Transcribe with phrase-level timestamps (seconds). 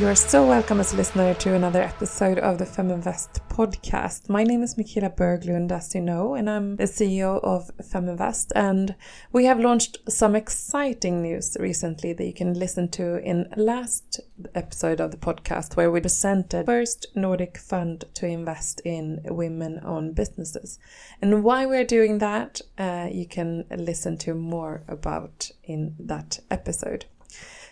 [0.00, 4.30] You are so welcome as a listener to another episode of the Feminvest podcast.
[4.30, 8.50] My name is Michaela Berglund, as you know, and I'm the CEO of Feminvest.
[8.56, 8.94] And
[9.30, 14.20] we have launched some exciting news recently that you can listen to in last
[14.54, 20.78] episode of the podcast, where we presented first Nordic fund to invest in women-owned businesses.
[21.20, 27.04] And why we're doing that, uh, you can listen to more about in that episode.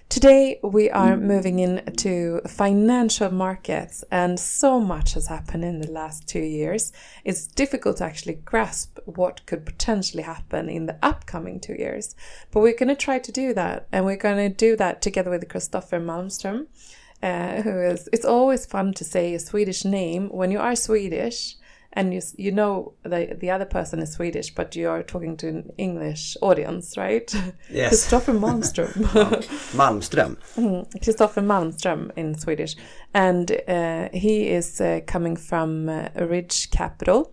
[0.08, 6.26] Today, we are moving into financial markets, and so much has happened in the last
[6.26, 6.92] two years.
[7.26, 12.16] It's difficult to actually grasp what could potentially happen in the upcoming two years.
[12.50, 15.30] But we're going to try to do that, and we're going to do that together
[15.30, 16.68] with Christoffer Malmström,
[17.22, 18.08] uh, who is.
[18.10, 21.57] It's always fun to say a Swedish name when you are Swedish
[21.98, 25.48] and you you know the the other person is Swedish, but you are talking to
[25.48, 27.34] an English audience, right?
[27.70, 27.92] Yes.
[27.92, 28.92] Christoffer Malmström.
[29.76, 30.36] Malmström.
[31.02, 32.76] Christoffer Malmström in Swedish,
[33.14, 37.32] and uh, he is uh, coming from uh, Ridge Capital.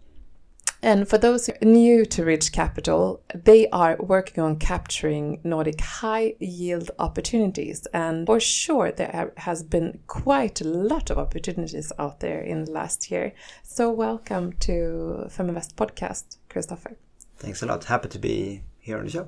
[0.86, 6.91] And for those new to Ridge Capital, they are working on capturing Nordic high yield
[7.00, 7.88] opportunities.
[7.91, 12.72] And for sure, there has been quite a lot of opportunities out there in the
[12.72, 13.33] last year.
[13.63, 16.97] So, welcome to Feminvest podcast, Christoffer.
[17.38, 17.86] Thanks a lot.
[17.86, 19.28] Happy to be here on the show.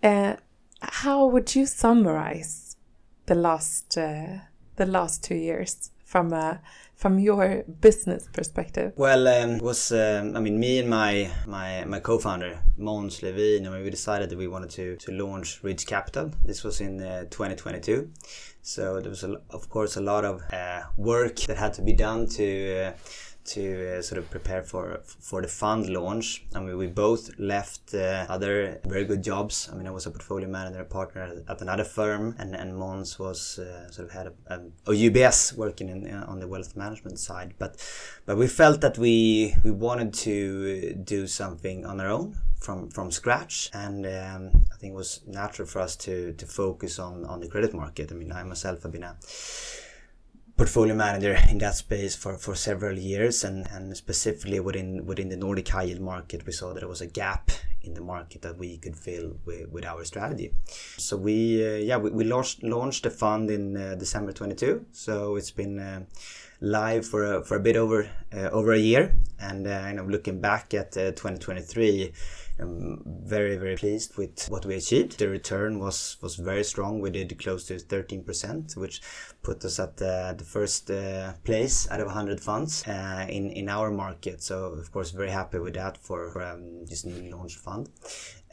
[0.00, 0.36] Uh,
[0.80, 2.76] how would you summarize
[3.26, 4.42] the last uh,
[4.76, 6.60] the last two years from a
[6.96, 8.92] from your business perspective?
[8.96, 13.66] Well, um, it was um, I mean me and my my my co-founder Måns Levin,
[13.66, 16.32] and we decided that we wanted to to launch Ridge Capital.
[16.44, 18.10] This was in uh, 2022,
[18.62, 21.92] so there was a, of course a lot of uh, work that had to be
[21.92, 22.86] done to.
[22.86, 22.92] Uh,
[23.48, 26.44] to uh, sort of prepare for for the fund launch.
[26.54, 29.68] I mean, we both left uh, other very good jobs.
[29.70, 33.58] I mean, I was a portfolio manager partner at, another firm, and and Måns was
[33.58, 34.56] uh, sort of had a, a,
[34.92, 37.54] a UBS working in, uh, on the wealth management side.
[37.58, 37.76] But
[38.26, 43.10] but we felt that we we wanted to do something on our own from from
[43.10, 47.40] scratch and um, I think it was natural for us to to focus on on
[47.40, 49.16] the credit market I mean I myself have been a
[50.58, 55.36] portfolio manager in that space for, for several years and, and specifically within within the
[55.36, 57.52] Nordic high yield market we saw that there was a gap
[57.82, 60.52] in the market that we could fill with, with our strategy.
[60.96, 65.36] So we uh, yeah we, we launched launched the fund in uh, December 22 so
[65.36, 66.00] it's been uh,
[66.60, 69.14] live for a, for a bit over uh, over a year.
[69.38, 72.12] And uh, you know looking back at uh, 2023
[72.60, 75.18] I'm very very pleased with what we achieved.
[75.18, 77.00] The return was was very strong.
[77.00, 79.00] We did close to 13%, which
[79.42, 83.68] put us at the, the first uh, place out of 100 funds uh, in in
[83.68, 84.42] our market.
[84.42, 87.90] So of course very happy with that for, for um, this newly launched fund.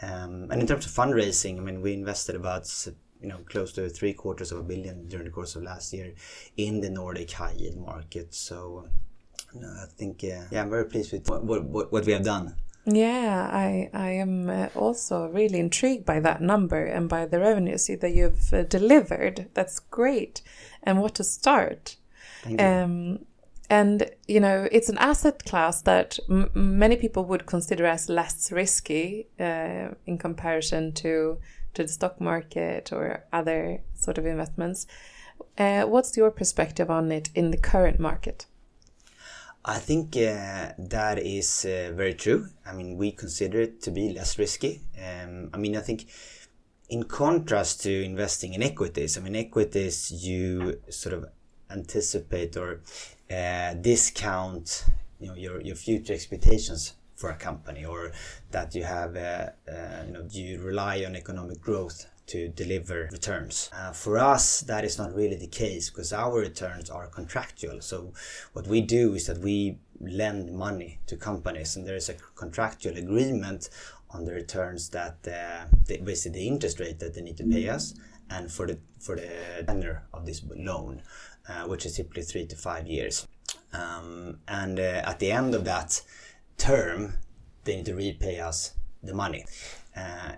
[0.02, 2.70] Um, and in terms of fundraising, I mean we invested about
[3.22, 6.14] you know close to three quarters of a billion during the course of last year
[6.58, 8.34] in the Nordic high yield market.
[8.34, 8.88] So.
[9.56, 12.58] I think uh, yeah, I'm very pleased with what, what, what we have done.
[12.85, 17.88] Yeah, I I am uh, also really intrigued by that number and by the revenues
[17.88, 19.47] that you've uh, delivered.
[19.56, 20.41] That's great,
[20.84, 21.97] and what a start!
[22.44, 22.68] Thank you.
[22.68, 23.19] Um,
[23.72, 28.51] and you know, it's an asset class that m- many people would consider as less
[28.51, 31.40] risky uh, in comparison to
[31.73, 34.85] to the stock market or other sort of investments.
[35.57, 38.46] Uh, what's your perspective on it in the current market?
[39.68, 42.50] I think uh, that is uh, very true.
[42.68, 44.81] I mean, we consider it to be less risky.
[44.96, 46.06] Um, I mean, I think
[46.90, 51.26] in contrast to investing in equities, I mean, equities you sort of
[51.72, 52.81] anticipate or
[53.31, 54.86] uh, discount,
[55.20, 58.12] you know, your your future expectations for a company, or
[58.52, 63.69] that you have, uh, uh, you know, you rely on economic growth to deliver returns.
[63.74, 67.81] Uh, for us, that is not really the case because our returns are contractual.
[67.81, 68.13] So
[68.53, 72.97] what we do is that we lend money to companies and there is a contractual
[72.97, 73.70] agreement
[74.09, 77.70] on the returns that uh, the, basically the interest rate that they need to pay
[77.70, 77.94] us
[78.29, 81.02] and for the for the tenure of this loan,
[81.47, 83.28] uh, which is typically three to five years.
[83.72, 86.02] Um, and uh, at the end of that
[86.58, 87.14] term,
[87.66, 88.73] they need to repay us
[89.03, 89.46] the money.
[89.96, 90.34] Uh,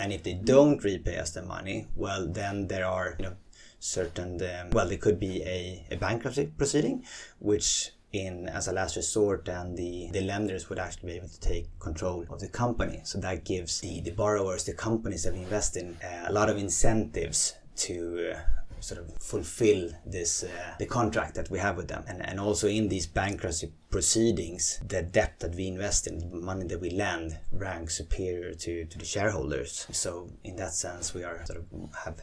[0.00, 3.36] and if they don't repay us the money, well, then there are you know
[3.78, 7.04] certain um, well, there could be a, a bankruptcy proceeding,
[7.38, 11.40] which in as a last resort and the, the lenders would actually be able to
[11.40, 13.00] take control of the company.
[13.04, 16.48] So that gives the, the borrowers the companies that we invest in uh, a lot
[16.48, 18.40] of incentives to uh,
[18.80, 22.04] sort of fulfill this uh, the contract that we have with them.
[22.06, 26.66] And, and also in these bankruptcy proceedings the debt that we invest in the money
[26.66, 29.86] that we lend ranks superior to, to the shareholders.
[29.92, 32.22] So in that sense we are sort of have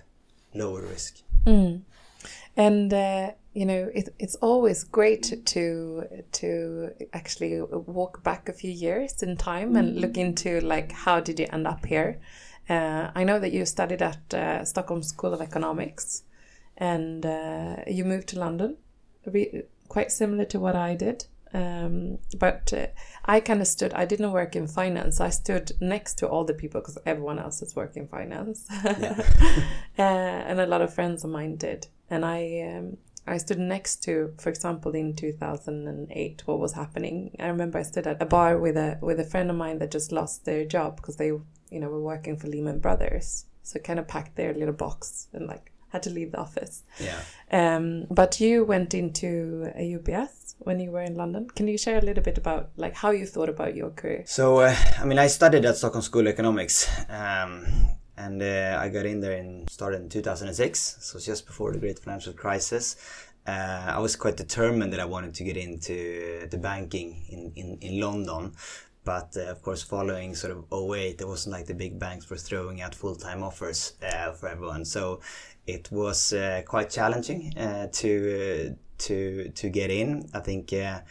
[0.53, 1.21] lower risk.
[1.45, 1.81] Mm.
[2.55, 8.71] And uh, you know, it, it's always great to to actually walk back a few
[8.71, 12.19] years in time and look into like how did you end up here.
[12.69, 16.23] Uh, I know that you studied at uh, Stockholm School of Economics,
[16.77, 18.77] and uh, you moved to London,
[19.25, 21.25] Re- quite similar to what I did.
[21.53, 22.87] Um, but uh,
[23.25, 25.19] I kind of stood, I didn't work in finance.
[25.19, 28.67] I stood next to all the people because everyone else is working finance.
[28.85, 29.21] uh,
[29.97, 31.87] and a lot of friends of mine did.
[32.09, 37.35] And I, um, I stood next to, for example, in 2008, what was happening.
[37.39, 39.91] I remember I stood at a bar with a with a friend of mine that
[39.91, 43.45] just lost their job because they, you know, were working for Lehman Brothers.
[43.63, 46.83] So kind of packed their little box and like had to leave the office.
[46.99, 47.21] Yeah.
[47.51, 51.49] Um, but you went into a UBS when you were in London.
[51.49, 54.23] Can you share a little bit about like how you thought about your career?
[54.25, 56.89] So, uh, I mean, I studied at Stockholm School of Economics.
[57.09, 57.65] Um,
[58.17, 61.99] and uh, I got in there and started in 2006, so just before the great
[61.99, 62.95] financial crisis.
[63.45, 67.77] Uh, I was quite determined that I wanted to get into the banking in, in,
[67.79, 68.53] in London.
[69.05, 72.35] But uh, of course, following sort of 08, it wasn't like the big banks were
[72.35, 74.83] throwing out full time offers uh, for everyone.
[74.83, 75.21] So
[75.67, 80.29] it was uh, quite challenging uh, to to to get in.
[80.33, 81.03] I think I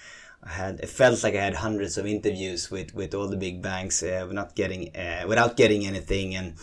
[0.44, 4.03] had it felt like I had hundreds of interviews with with all the big banks,
[4.03, 6.55] uh, not getting uh, without getting anything, and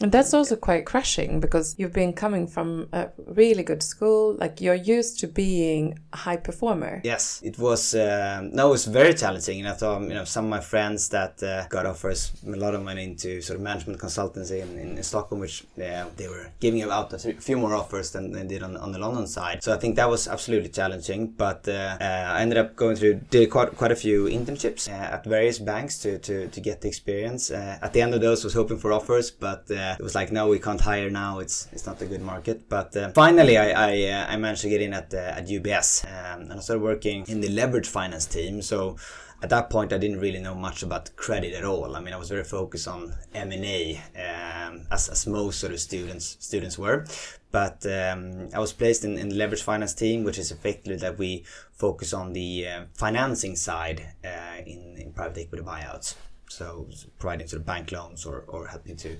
[0.00, 4.60] and that's also quite crushing because you've been coming from a really good school, like
[4.60, 7.00] you're used to being a high performer.
[7.04, 7.94] Yes, it was.
[7.94, 11.08] Um, no, it was very challenging, and I thought you know some of my friends
[11.08, 15.02] that uh, got offers a lot of money into sort of management consultancy in, in,
[15.02, 18.92] Stockholm, which they were giving out a few more offers than they did on, on
[18.92, 19.62] the London side.
[19.62, 21.28] So I think that was absolutely challenging.
[21.28, 22.04] But uh, uh,
[22.34, 25.98] I ended up going through did quite quite a few internships uh, at various banks
[26.02, 27.50] to to to get the experience.
[27.50, 30.32] Uh, at the end of those, was hoping for offers, but uh, it was like
[30.32, 31.38] no we can't hire now.
[31.38, 32.68] It's it's not a good market.
[32.68, 36.04] But uh, finally I I, uh, I, managed to get in at uh, at UBS
[36.04, 38.62] um, and I started working in the leverage finance team.
[38.62, 38.96] So
[39.42, 41.96] at that point I didn't really know much about credit at all.
[41.96, 46.36] I mean I was very focused on M&A um, as, as most sort of students
[46.40, 47.06] students were.
[47.50, 51.18] But um, I was placed in, in the leverage finance team which is effectively that
[51.18, 56.14] we focus on the uh, financing side uh, in, in private equity buyouts
[56.48, 59.16] so providing sort of bank loans or, or helping to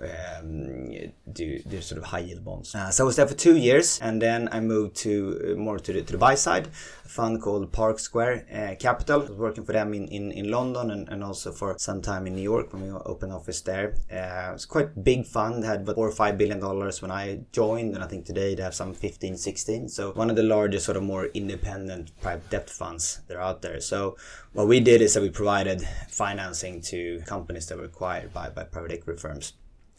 [0.00, 0.90] um,
[1.32, 2.74] do, do sort of high yield bonds.
[2.74, 5.78] Uh, so I was there for two years and then I moved to uh, more
[5.78, 6.68] to the, to the buy side
[7.04, 9.22] a fund called Park Square uh, Capital.
[9.22, 12.26] I was working for them in, in, in London and, and also for some time
[12.26, 13.94] in New York when we opened office there.
[14.10, 17.40] Uh, it was quite big fund, had about four or five billion dollars when I
[17.52, 19.88] joined, and I think today they have some 15, 16.
[19.88, 23.62] So one of the largest, sort of more independent private debt funds that are out
[23.62, 23.80] there.
[23.80, 24.16] So
[24.52, 28.64] what we did is that we provided financing to companies that were acquired by, by
[28.64, 29.54] private equity firms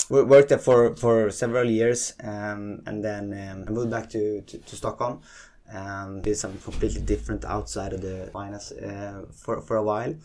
[0.09, 4.41] We worked there for, for several years um, and then um, I moved back to,
[4.41, 5.21] to, to Stockholm
[5.71, 10.15] um, did something completely different outside of the finance uh, for, for a while.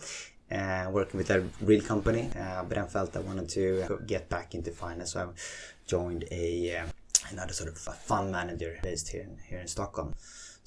[0.51, 4.55] Uh, working with a real company, uh, but I felt I wanted to get back
[4.55, 5.27] into finance, so I
[5.87, 6.87] joined a uh,
[7.31, 10.15] another sort of fund manager based here in, here in Stockholm.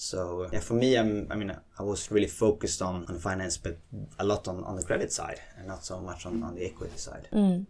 [0.01, 3.77] So yeah, for me, I'm, I mean, I was really focused on, on finance, but
[4.17, 6.97] a lot on, on the credit side and not so much on, on the equity
[6.97, 7.27] side.
[7.31, 7.67] Mm.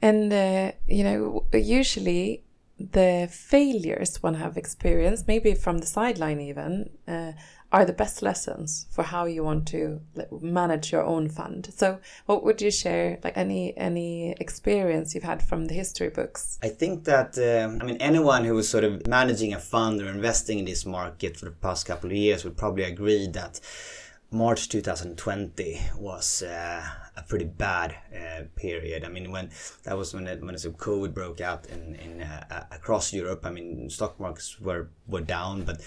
[0.00, 2.44] And uh, you know, usually
[2.78, 7.32] the failures one have experienced, maybe from the sideline even, uh,
[7.72, 10.00] are the best lessons for how you want to
[10.40, 11.68] manage your own fund.
[11.74, 16.58] So, what would you share, like any any experience you've had from the history books?
[16.62, 20.08] I think that um, I mean anyone who was sort of managing a fund or
[20.08, 23.60] investing in this market for the past couple of years would probably agree that
[24.30, 26.84] March 2020 was uh,
[27.16, 29.04] a pretty bad uh, period.
[29.04, 29.50] I mean, when
[29.84, 33.46] that was when it, when the COVID broke out in in uh, across Europe.
[33.46, 35.80] I mean, stock markets were were down, but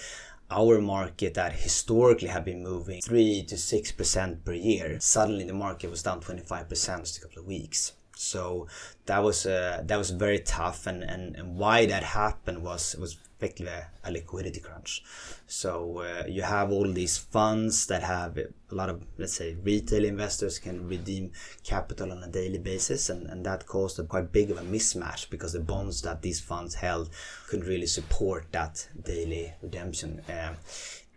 [0.51, 5.53] our market that historically had been moving three to six percent per year, suddenly the
[5.53, 7.94] market was down twenty five percent just a couple of weeks.
[8.15, 8.68] So
[9.06, 13.18] that was uh, that was very tough, and, and, and why that happened was was
[13.39, 13.72] effectively
[14.03, 15.01] a liquidity crunch.
[15.48, 20.03] So uh, you have all these funds that have a lot of, let's say, retail
[20.03, 21.31] investors can redeem
[21.63, 25.29] capital on a daily basis, and, and that caused a quite big of a mismatch
[25.29, 27.10] because the bonds that these funds held
[27.48, 30.22] couldn't really support that daily redemption.
[30.29, 30.53] Uh,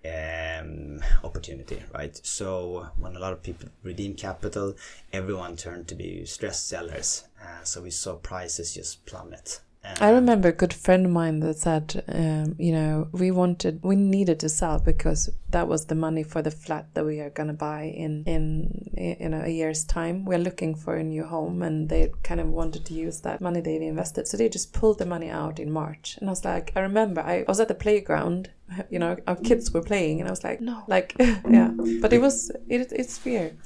[0.04, 2.18] um, opportunity, right?
[2.26, 4.74] So when a lot of people redeem capital,
[5.12, 7.22] everyone turned to be stressed sellers.
[7.40, 11.58] Uh, so we saw prices just plummet I remember a good friend of mine that
[11.58, 16.22] said, um, you know, we wanted, we needed to sell because that was the money
[16.22, 20.24] for the flat that we are gonna buy in in in a year's time.
[20.24, 23.60] We're looking for a new home, and they kind of wanted to use that money
[23.60, 26.16] they've invested, so they just pulled the money out in March.
[26.20, 28.50] And I was like, I remember I was at the playground,
[28.90, 32.20] you know, our kids were playing, and I was like, no, like, yeah, but it
[32.20, 33.56] was it, it's fear.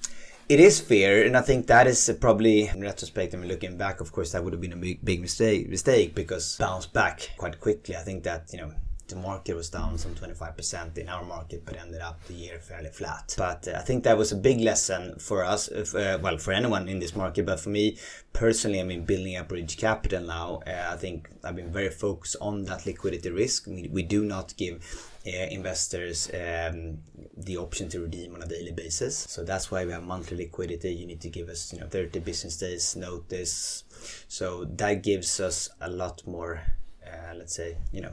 [0.48, 4.00] It is fear, and I think that is probably in retrospect and looking back.
[4.00, 5.68] Of course, that would have been a big, big mistake.
[5.68, 7.96] Mistake because bounced back quite quickly.
[7.96, 8.72] I think that you know
[9.08, 12.90] the market was down some 25% in our market, but ended up the year fairly
[12.90, 13.34] flat.
[13.36, 16.88] But uh, I think that was a big lesson for us, uh, well, for anyone
[16.88, 17.44] in this market.
[17.44, 17.98] But for me
[18.32, 22.36] personally, I mean, building up Ridge Capital now, uh, I think I've been very focused
[22.40, 23.66] on that liquidity risk.
[23.66, 26.98] We, we do not give investors um,
[27.36, 29.16] the option to redeem on a daily basis.
[29.16, 30.94] So that's why we have monthly liquidity.
[30.94, 33.84] You need to give us, you know, 30 business days notice.
[34.28, 36.62] So that gives us a lot more,
[37.04, 38.12] uh, let's say, you know,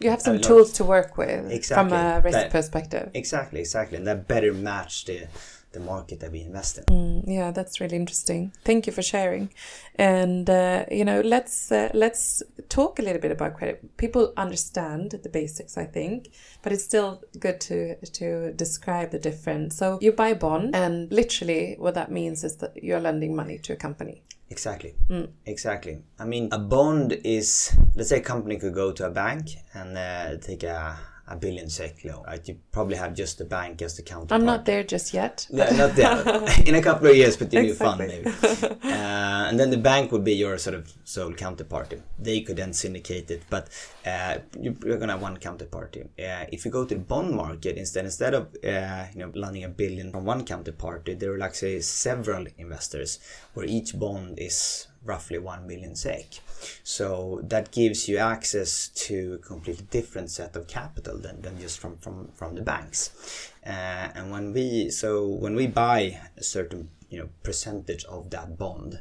[0.00, 1.90] you have some tools to work with exactly.
[1.90, 3.10] from a risk that, perspective.
[3.14, 5.28] Exactly, exactly, and that better match the
[5.74, 6.84] the market that we invest in.
[6.84, 8.52] Mm, yeah, that's really interesting.
[8.64, 9.50] Thank you for sharing.
[9.96, 13.96] And uh, you know, let's uh, let's talk a little bit about credit.
[13.96, 16.30] People understand the basics, I think,
[16.62, 19.76] but it's still good to to describe the difference.
[19.76, 23.58] So you buy a bond, and literally, what that means is that you're lending money
[23.58, 24.22] to a company.
[24.50, 24.94] Exactly.
[25.08, 25.30] Mm.
[25.46, 26.02] Exactly.
[26.18, 29.98] I mean, a bond is, let's say a company could go to a bank and
[29.98, 32.24] uh, take a a billion SEK loan.
[32.26, 32.46] Right?
[32.46, 34.40] You probably have just the bank as the counterpart.
[34.40, 35.46] I'm not there just yet.
[35.50, 36.22] No, not there.
[36.66, 37.66] In a couple of years, but in exactly.
[37.66, 38.94] new fund maybe.
[38.94, 42.00] Uh, and then the bank would be your sort of sole counterparty.
[42.18, 43.68] They could then syndicate it, but
[44.06, 46.04] uh, you're gonna have one counterparty.
[46.18, 49.64] Uh, if you go to the bond market instead, instead of uh, you know lending
[49.64, 53.18] a billion from one counterparty, there are like say several investors
[53.54, 56.40] where each bond is roughly 1 million SEK.
[56.82, 61.78] So that gives you access to a completely different set of capital than, than just
[61.78, 63.50] from, from, from the banks.
[63.66, 68.58] Uh, and when we so when we buy a certain you know percentage of that
[68.58, 69.00] bond,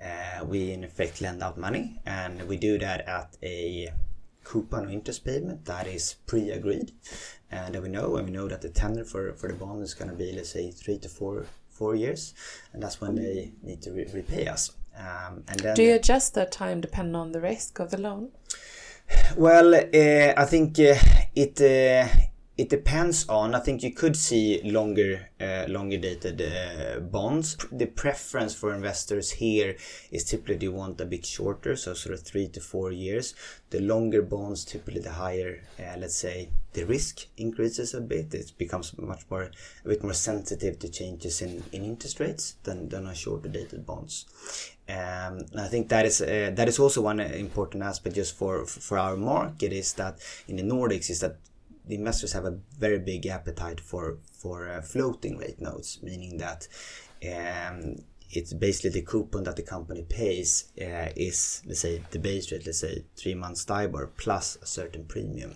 [0.00, 3.88] uh, we in effect lend out money, and we do that at a
[4.44, 6.92] coupon or interest payment that is pre-agreed,
[7.50, 9.94] and that we know, and we know that the tender for, for the bond is
[9.94, 12.34] going to be let's say three to four four years,
[12.72, 14.70] and that's when they need to re- repay us.
[14.96, 18.30] Um, and then, do you adjust that time depending on the risk of the loan?
[19.36, 20.94] Well, uh, I think uh,
[21.34, 22.08] it uh,
[22.56, 23.54] it depends on.
[23.54, 27.56] I think you could see longer, uh, longer dated uh, bonds.
[27.72, 29.76] The preference for investors here
[30.12, 33.34] is typically they want a bit shorter, so sort of three to four years.
[33.70, 38.32] The longer bonds, typically the higher, uh, let's say, the risk increases a bit.
[38.32, 39.50] It becomes much more,
[39.84, 43.84] a bit more sensitive to changes in, in interest rates than than a shorter dated
[43.84, 44.26] bonds.
[44.86, 48.98] Um, I think that is uh, that is also one important aspect just for for
[48.98, 51.36] our market is that in the Nordics is that
[51.86, 56.68] the investors have a very big appetite for for uh, floating rate notes, meaning that
[57.24, 57.96] um,
[58.30, 62.66] it's basically the coupon that the company pays uh, is let's say the base rate,
[62.66, 65.54] let's say three months STIBOR plus a certain premium.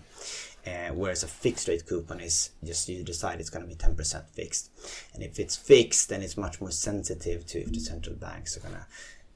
[0.67, 4.29] Uh, whereas a fixed rate coupon is just you decide it's going to be 10%
[4.29, 4.69] fixed.
[5.13, 8.59] And if it's fixed, then it's much more sensitive to if the central banks are
[8.59, 8.85] going to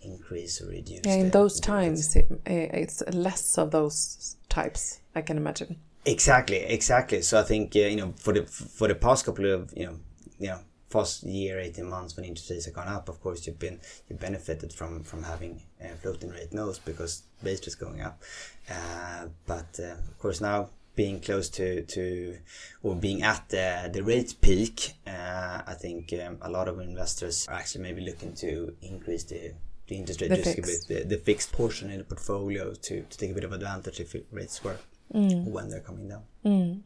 [0.04, 1.02] increase or reduce.
[1.06, 5.78] Yeah, in those times, it, it's less of those types, I can imagine.
[6.06, 7.22] Exactly, exactly.
[7.22, 10.00] So I think uh, you know for the for the past couple of you know
[10.40, 13.60] you know past year, eighteen months when interest rates have gone up, of course you've
[13.60, 13.80] been
[14.10, 18.22] you benefited from from having uh, floating rate notes because base is going up.
[18.70, 22.38] Uh, but uh, of course now being close to to
[22.84, 27.48] or being at the the rate peak, uh, I think um, a lot of investors
[27.48, 29.54] are actually maybe looking to increase the
[29.88, 30.86] the interest rate the risk fixed.
[30.86, 33.52] a bit, the, the fixed portion in the portfolio to, to take a bit of
[33.52, 34.78] advantage if rates were
[35.14, 35.44] mm.
[35.46, 36.24] when they're coming down.
[36.46, 36.82] Mm.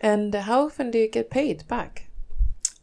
[0.00, 2.08] And how often do you get paid back?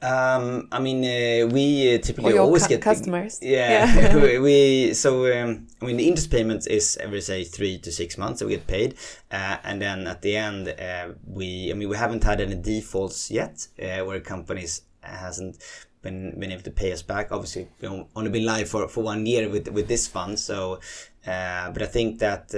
[0.02, 3.40] Um, I mean, uh, we uh, typically always cu- get customers.
[3.42, 4.40] Yeah, yeah.
[4.40, 8.40] we so um, I mean the interest payments is every say three to six months
[8.40, 8.96] that we get paid,
[9.30, 13.30] uh, and then at the end uh, we I mean we haven't had any defaults
[13.30, 15.58] yet uh, where companies hasn't
[16.02, 17.32] been been able to pay us back.
[17.32, 20.80] Obviously, we've only been live for, for one year with with this fund, so
[21.28, 22.54] uh, but I think that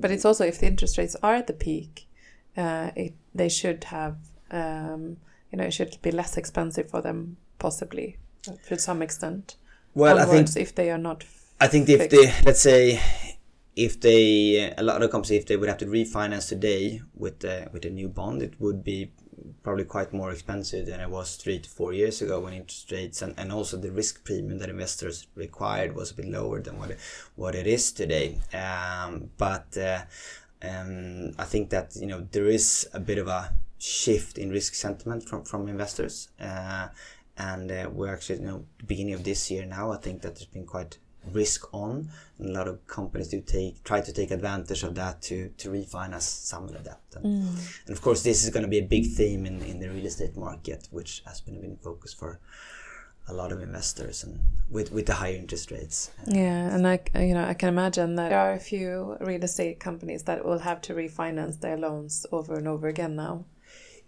[0.00, 2.06] but it's also if the interest rates are at the peak,
[2.56, 4.16] uh, it, they should have,
[4.50, 5.16] um,
[5.50, 8.16] you know, it should be less expensive for them possibly
[8.66, 9.56] to some extent.
[9.94, 11.24] Well, Onwards, I think if they are not.
[11.60, 13.00] I think if they let's say
[13.74, 17.66] if they a lot of companies if they would have to refinance today with uh,
[17.72, 19.10] with a new bond, it would be
[19.62, 23.22] probably quite more expensive than it was three to four years ago when interest rates
[23.22, 26.90] and, and also the risk premium that investors required was a bit lower than what
[26.90, 26.98] it,
[27.36, 28.38] what it is today.
[28.52, 30.02] Um, but uh,
[30.62, 34.74] um, I think that you know there is a bit of a shift in risk
[34.74, 36.88] sentiment from from investors, uh,
[37.36, 39.92] and uh, we're actually you know beginning of this year now.
[39.92, 40.98] I think that there's been quite
[41.34, 42.08] risk on.
[42.38, 45.70] And a lot of companies do take try to take advantage of that to to
[45.70, 47.00] refinance some of the debt.
[47.16, 47.86] And, mm.
[47.86, 50.06] and of course, this is going to be a big theme in, in the real
[50.06, 52.40] estate market, which has been in focus for
[53.28, 56.10] a lot of investors and with with the higher interest rates.
[56.26, 59.80] Yeah, and I you know I can imagine that there are a few real estate
[59.80, 63.44] companies that will have to refinance their loans over and over again now.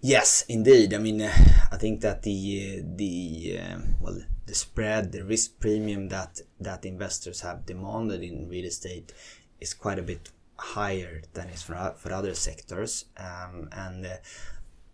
[0.01, 0.95] Yes, indeed.
[0.95, 1.33] I mean, uh,
[1.71, 4.21] I think that the the uh, well
[4.55, 9.13] spread, the risk premium that that investors have demanded in real estate
[9.61, 14.17] is quite a bit higher than is for for other sectors, um, and uh,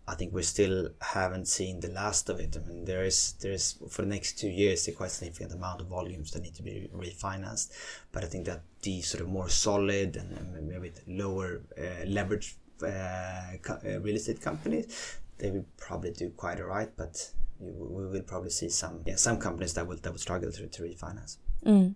[0.07, 2.55] I think we still haven't seen the last of it.
[2.55, 5.81] I mean, there is there is for the next two years a quite significant amount
[5.81, 7.71] of volumes that need to be refinanced,
[8.11, 12.87] but I think that the sort of more solid and maybe lower uh, leverage uh,
[12.87, 18.69] uh, real estate companies, they will probably do quite alright, but we will probably see
[18.69, 21.37] some yeah, some companies that will that will struggle to, to refinance.
[21.65, 21.95] Mm.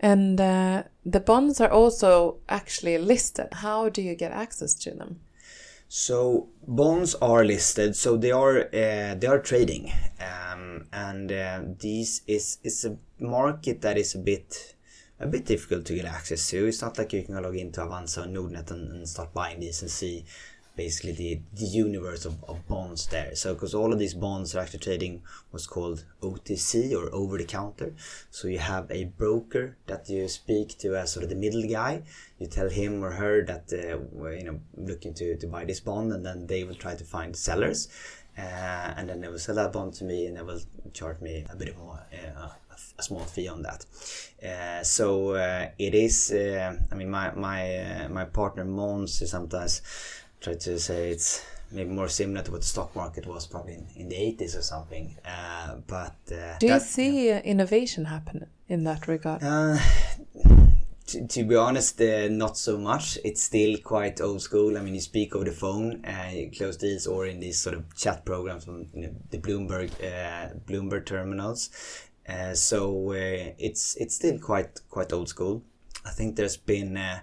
[0.00, 3.48] And uh, the bonds are also actually listed.
[3.52, 5.20] How do you get access to them?
[5.88, 12.22] So bonds are listed, so they are uh, they are trading, um, and uh, this
[12.26, 14.74] is is a market that is a bit
[15.20, 16.66] a bit difficult to get access to.
[16.66, 19.82] It's not like you can log into Avanza or Nordnet and, and start buying these
[19.82, 20.24] and see
[20.76, 23.34] basically the, the universe of, of bonds there.
[23.34, 27.44] So, because all of these bonds are actually trading what's called OTC or over the
[27.44, 27.94] counter.
[28.30, 32.02] So, you have a broker that you speak to as sort of the middle guy.
[32.38, 35.80] You tell him or her that uh, we're you know looking to, to buy this
[35.80, 37.88] bond, and then they will try to find sellers.
[38.36, 40.60] Uh, and then they will sell that bond to me and they will
[40.94, 42.48] charge me a bit of more, uh,
[42.98, 43.84] a small fee on that.
[44.42, 46.32] Uh, so uh, it is.
[46.32, 49.82] Uh, I mean, my my uh, my partner Måns sometimes
[50.42, 53.86] try to say it's maybe more similar to what the stock market was probably in,
[53.96, 55.16] in the 80s or something.
[55.24, 56.16] Uh, but
[56.58, 59.40] do you see innovation happen in that regard?
[61.06, 63.18] To, to, be honest, uh, not so much.
[63.24, 64.78] It's still quite old school.
[64.78, 67.74] I mean, you speak over the phone, uh, you close these, or in these sort
[67.74, 71.70] of chat programs from you know, the Bloomberg uh, Bloomberg terminals,
[72.28, 75.62] uh, so uh, it's it's still quite quite old school.
[76.04, 77.20] I think there's been uh,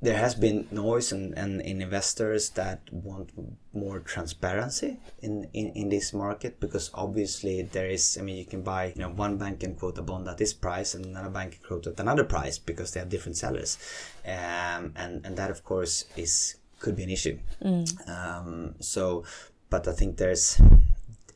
[0.00, 3.30] there has been noise and, and, in investors that want
[3.72, 8.62] more transparency in, in, in this market because obviously there is I mean you can
[8.62, 11.52] buy you know one bank can quote a bond at this price and another bank
[11.52, 13.78] can quote at another price because they have different sellers
[14.26, 18.08] um, and and that of course is could be an issue mm.
[18.08, 19.24] um, so
[19.70, 20.60] but I think there's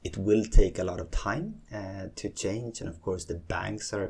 [0.07, 3.92] it will take a lot of time uh, to change, and of course the banks
[3.92, 4.09] are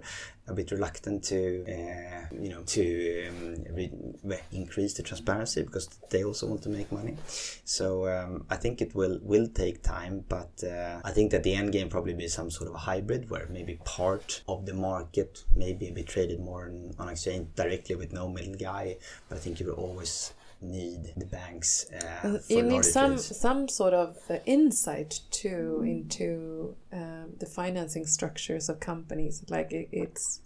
[0.49, 2.83] a bit reluctant to, uh, you know, to
[3.29, 7.17] um, re- increase the transparency because they also want to make money.
[7.65, 11.55] So um, I think it will will take time, but uh, I think that the
[11.55, 15.45] end game probably be some sort of a hybrid where maybe part of the market
[15.55, 16.65] maybe be traded more
[16.99, 18.97] on exchange directly with no middle guy,
[19.29, 21.87] but I think you will always need the banks.
[21.91, 28.69] Uh, you need some some sort of uh, insight too into um, the financing structures
[28.69, 29.45] of companies.
[29.49, 30.41] Like it, it's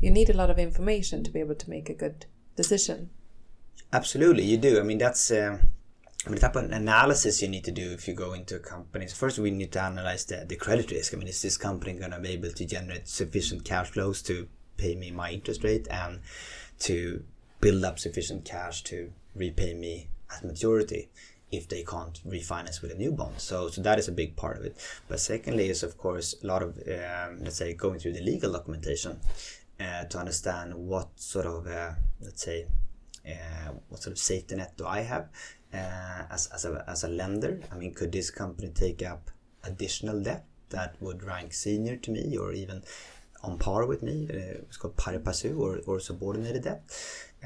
[0.00, 3.10] you need a lot of information to be able to make a good decision.
[3.92, 4.80] Absolutely, you do.
[4.80, 5.30] I mean, that's.
[5.30, 5.58] Uh,
[6.26, 9.12] the type of analysis you need to do if you go into companies.
[9.12, 11.12] First, we need to analyze the, the credit risk.
[11.12, 14.48] I mean, is this company going to be able to generate sufficient cash flows to
[14.78, 16.20] pay me my interest rate and
[16.78, 17.24] to
[17.60, 21.08] build up sufficient cash to repay me at maturity
[21.50, 23.34] if they can't refinance with a new bond.
[23.38, 24.76] So, so that is a big part of it.
[25.08, 28.52] But secondly, is of course a lot of um, let's say going through the legal
[28.52, 29.20] documentation
[29.80, 32.66] uh, to understand what sort of uh, let's say
[33.26, 35.28] uh, what sort of safety net do I have
[35.72, 37.60] uh, as as a as a lender.
[37.72, 39.30] I mean, could this company take up
[39.62, 42.82] additional debt that would rank senior to me or even
[43.44, 44.28] on par with me?
[44.30, 46.82] Uh, it's called pari passu or, or subordinated debt.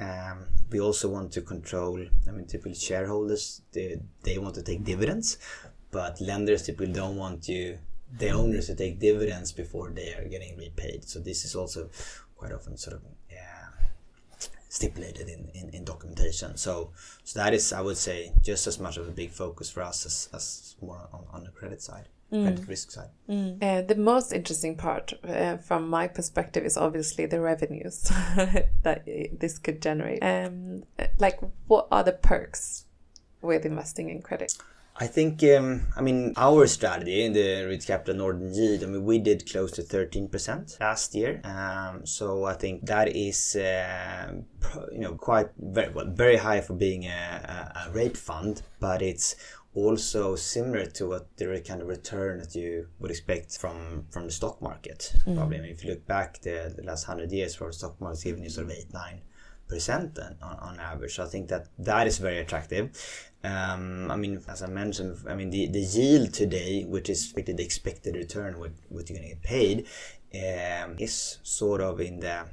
[0.00, 4.84] Um, we also want to control, I mean, typically shareholders, they, they want to take
[4.84, 5.38] dividends,
[5.90, 7.78] but lenders typically don't want you,
[8.16, 11.04] the owners to take dividends before they are getting repaid.
[11.08, 11.90] So this is also
[12.36, 13.68] quite often sort of yeah,
[14.68, 16.56] stipulated in, in, in, documentation.
[16.56, 16.92] So,
[17.24, 20.06] so that is, I would say, just as much of a big focus for us
[20.06, 22.08] as, as more on, on the credit side.
[22.30, 23.08] Credit risk side.
[23.28, 23.62] Mm.
[23.62, 28.02] Uh, the most interesting part, uh, from my perspective, is obviously the revenues
[28.82, 30.22] that this could generate.
[30.22, 30.84] Um,
[31.18, 32.84] like, what are the perks
[33.40, 34.54] with investing in credit?
[35.00, 39.04] I think, um, I mean, our strategy in the Ridge Capital Norden Yield, I mean,
[39.04, 41.40] we did close to 13% last year.
[41.44, 44.32] Um, so I think that is, uh,
[44.90, 49.00] you know, quite very, well, very high for being a, a, a rate fund, but
[49.00, 49.36] it's
[49.74, 54.32] also similar to what the kind of return that you would expect from from the
[54.32, 55.12] stock market.
[55.26, 55.36] Mm.
[55.36, 58.00] Probably, I mean, if you look back the, the last hundred years, for the stock
[58.00, 59.22] market's given you sort of eight nine
[59.68, 61.14] percent on, on average.
[61.14, 62.90] So I think that that is very attractive.
[63.44, 67.62] Um, I mean, as I mentioned, I mean the, the yield today, which is the
[67.62, 69.86] expected return, what, what you're going to get paid,
[70.34, 72.46] um, is sort of in the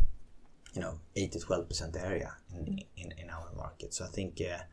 [0.74, 3.94] you know eight to twelve percent area in, in, in our market.
[3.94, 4.42] So I think.
[4.42, 4.64] Uh,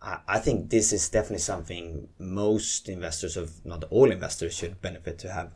[0.00, 5.32] I think this is definitely something most investors of not all investors should benefit to
[5.32, 5.50] have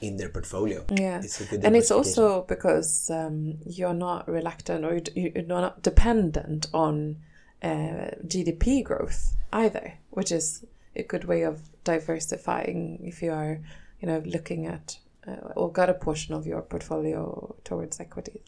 [0.00, 0.84] in their portfolio.
[0.90, 7.16] Yeah, it's and it's also because um, you're not reluctant or you're not dependent on
[7.62, 10.64] uh, GDP growth either, which is
[10.96, 13.60] a good way of diversifying if you are,
[14.00, 18.40] you know, looking at uh, or got a portion of your portfolio towards equities.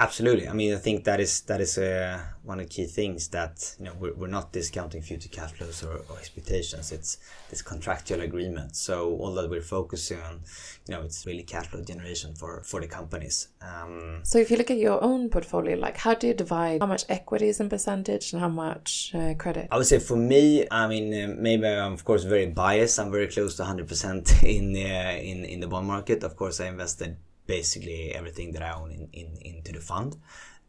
[0.00, 0.48] Absolutely.
[0.48, 3.74] I mean, I think that is that is uh, one of the key things that
[3.78, 6.92] you know we're, we're not discounting future cash flows or, or, expectations.
[6.92, 7.18] It's
[7.50, 8.76] this contractual agreement.
[8.76, 10.42] So all that we're focusing on,
[10.86, 13.48] you know, it's really cash flow generation for for the companies.
[13.60, 16.86] Um, so if you look at your own portfolio, like how do you divide how
[16.86, 19.66] much equity is in percentage and how much uh, credit?
[19.72, 23.00] I would say for me, I mean, uh, maybe I'm of course very biased.
[23.00, 26.22] I'm very close to 100% in uh, in in the bond market.
[26.22, 27.16] Of course, I invested
[27.48, 30.16] basically everything that I own in, in into the fund,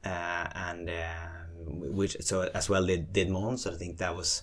[0.03, 3.59] uh, and um, which so as well did did Måns.
[3.59, 4.41] So I think that was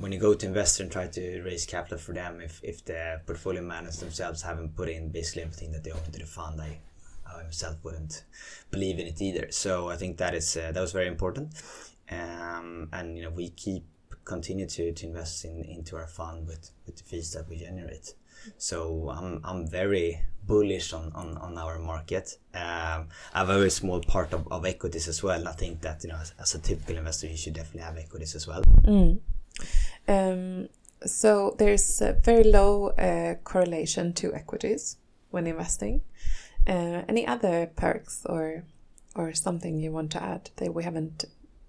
[0.00, 3.20] when you go to investor and try to raise capital for them, if if the
[3.24, 6.80] portfolio managers themselves haven't put in basically everything that they own into the fund, I
[7.26, 8.24] I myself wouldn't
[8.70, 9.46] believe in it either.
[9.50, 11.54] So I think that is uh, that was very important,
[12.10, 13.84] um, and you know we keep
[14.28, 18.14] continue to, to invest in into our fund with, with the fees that we generate.
[18.58, 22.36] So I'm I'm very bullish on, on, on our market.
[22.54, 25.46] Um, I have a very small part of, of equities as well.
[25.46, 28.34] I think that you know as, as a typical investor, you should definitely have equities
[28.34, 28.62] as well.
[28.82, 29.20] Mm.
[30.08, 30.68] Um,
[31.06, 34.96] so there's a very low uh, correlation to equities
[35.30, 36.00] when investing.
[36.66, 38.64] Uh, any other perks or
[39.14, 41.24] or something you want to add that we haven't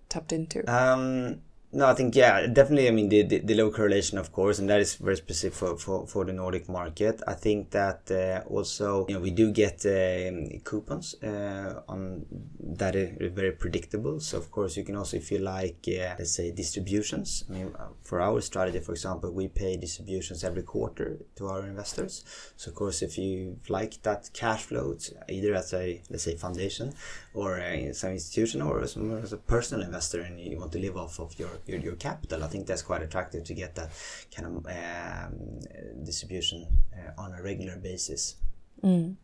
[0.08, 0.60] tapped into?
[0.68, 2.88] Um, no, I think yeah, definitely.
[2.88, 5.78] I mean, the, the, the, low correlation, of course, and that is very specific for,
[5.78, 7.22] for, for the Nordic market.
[7.28, 12.26] I think that uh, also, you know, we do get uh, coupons uh, on
[12.60, 14.20] that are very predictable.
[14.20, 17.44] So of course, you can also, if you like, uh, let's say distributions.
[17.48, 21.68] I mean, uh, for our strategy, for example, we pay distributions every quarter to our
[21.68, 22.26] investors.
[22.58, 24.98] So of course, if you like that cash flow,
[25.30, 26.96] either as a let's say foundation
[27.36, 28.98] or uh, some institution or as
[29.34, 32.44] a personal investor, and you want to live off of your your, your capital.
[32.44, 33.92] I think that's quite attractive to get that
[34.36, 38.36] kind of um, distribution uh, on a regular basis.
[38.84, 39.16] Mm.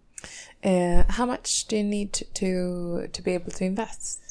[0.63, 4.21] Uh, how much do you need to to be able to invest?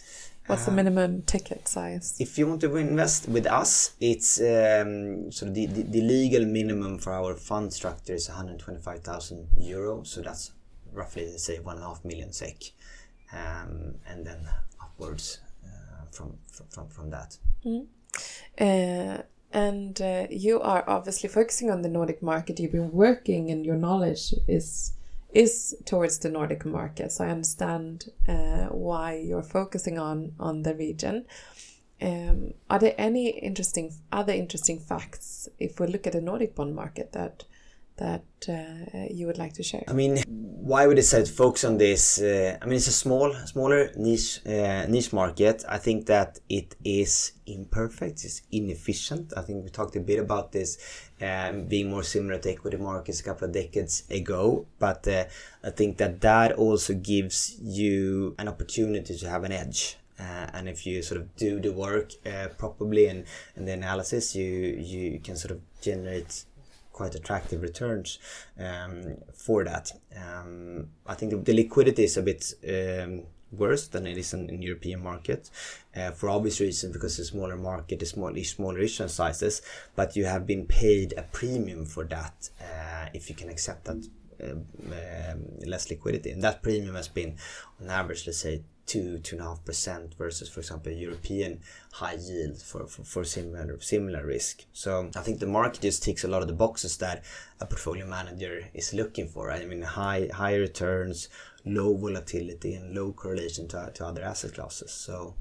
[0.47, 2.17] What's the uh, minimum ticket size?
[2.19, 6.45] If you want to invest with us, it's um, sort of the, the, the, legal
[6.45, 10.03] minimum for our fund structure is 125,000 euro.
[10.03, 10.53] So that's
[10.93, 12.57] roughly, say, one and a half million sec,
[13.33, 14.47] um, and then
[14.83, 15.39] upwards
[16.15, 16.39] from,
[16.71, 17.39] from from that.
[17.65, 17.87] Mm.
[18.61, 19.23] Uh,
[19.53, 22.59] and uh, you are obviously focusing on the Nordic market.
[22.59, 24.95] You've been working, and your knowledge is
[25.33, 27.13] is towards the Nordic market.
[27.13, 31.27] So I understand uh, why you're focusing on on the region.
[32.03, 36.75] Um, are there any interesting other interesting facts if we look at the Nordic bond
[36.75, 37.45] market that
[37.97, 39.85] that uh, you would like to share?
[39.89, 42.21] I mean, why we decided to focus on this?
[42.21, 45.65] Uh, I mean, it's a small, smaller niche uh, niche market.
[45.69, 48.25] I think that it is imperfect.
[48.25, 49.33] It's inefficient.
[49.37, 50.79] I think we talked a bit about this
[51.21, 54.67] um, being more similar to equity markets a couple of decades ago.
[54.79, 55.25] But uh,
[55.63, 59.99] I think that that also gives you an opportunity to have an edge.
[60.19, 63.25] Uh, and if you sort of do the work uh, properly and,
[63.57, 66.45] and the analysis, you you can sort of generate
[66.95, 68.19] quite attractive returns
[68.59, 69.93] um, for that.
[70.17, 74.49] Um, I think the, the, liquidity is a bit um, worse than it is in,
[74.49, 75.51] in European market
[75.97, 79.61] uh, for obvious reasons because a smaller market, the small, smaller issuance sizes,
[79.97, 84.09] but you have been paid a premium for that uh, if you can accept that
[84.43, 86.31] um, um, less liquidity.
[86.31, 87.37] And that premium has been
[87.81, 91.61] on average, let's say two two and a half percent versus for example European
[91.93, 94.65] high yield for, for, for similar similar risk.
[94.73, 97.25] So I think the market just ticks a lot of the boxes that
[97.61, 99.51] a portfolio manager is looking for.
[99.51, 101.29] I mean high high returns,
[101.65, 104.93] low volatility and low correlation to, to other asset classes.
[104.93, 105.35] So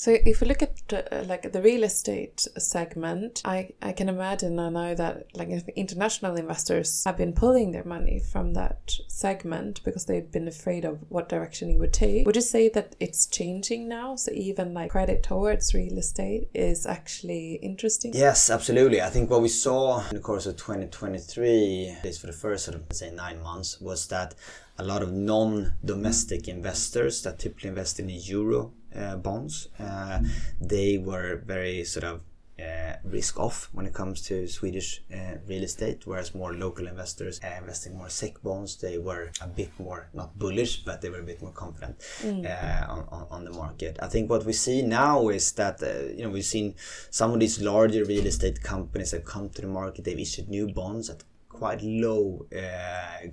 [0.00, 4.58] So if you look at uh, like the real estate segment, I, I can imagine
[4.58, 10.06] I know that like international investors have been pulling their money from that segment because
[10.06, 12.24] they've been afraid of what direction it would take.
[12.24, 14.16] Would you say that it's changing now?
[14.16, 18.12] So even like credit towards real estate is actually interesting?
[18.14, 19.02] Yes, absolutely.
[19.02, 22.64] I think what we saw in the course of 2023, at least for the first
[22.64, 24.34] sort of say nine months, was that
[24.78, 28.72] a lot of non-domestic investors that typically invest in the euro
[29.22, 29.68] bonds.
[29.78, 30.20] Uh,
[30.60, 32.20] they were very sort of
[32.60, 37.40] uh, risk off when it comes to Swedish uh, real estate, whereas more local investors
[37.42, 41.20] uh, investing more SEK bonds, they were a bit more not bullish, but they were
[41.20, 42.44] a bit more confident mm.
[42.44, 43.98] Uh, on, on, on, the market.
[44.02, 45.80] I think what we see now is that
[46.14, 46.74] you know we've seen
[47.10, 50.04] some of these larger real estate companies have come to the market.
[50.04, 52.46] They've issued new bonds at quite low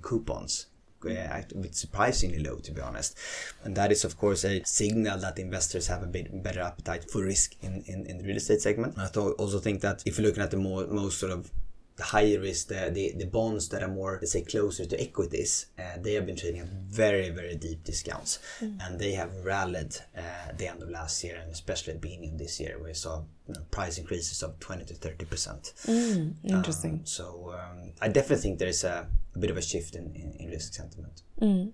[0.00, 0.67] coupons
[1.04, 3.16] uh, bit surprisingly low to be honest.
[3.64, 7.22] And that is of course a signal that investors have a bit better appetite for
[7.22, 8.98] risk in, in, in the real estate segment.
[8.98, 11.50] I also think that if you're looking at the more, most sort of
[11.98, 15.66] the higher risk, the, the, the bonds that are more, let's say, closer to equities,
[15.78, 18.38] uh, they have been trading at very, very deep discounts.
[18.60, 18.78] Mm.
[18.86, 22.32] And they have rallied uh, the end of last year and especially at the beginning
[22.34, 25.74] of this year, where we saw you know, price increases of 20 to 30%.
[25.86, 26.92] Mm, interesting.
[26.92, 30.36] Um, so um, I definitely think there's a, a, bit of a shift in, in,
[30.38, 31.22] in risk sentiment.
[31.42, 31.72] Mm.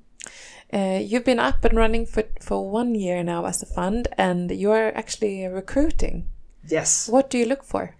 [0.73, 4.51] Uh, you've been up and running for, for one year now as a fund, and
[4.51, 6.31] you are actually recruiting.
[6.67, 7.11] Yes.
[7.11, 7.95] What do you look for?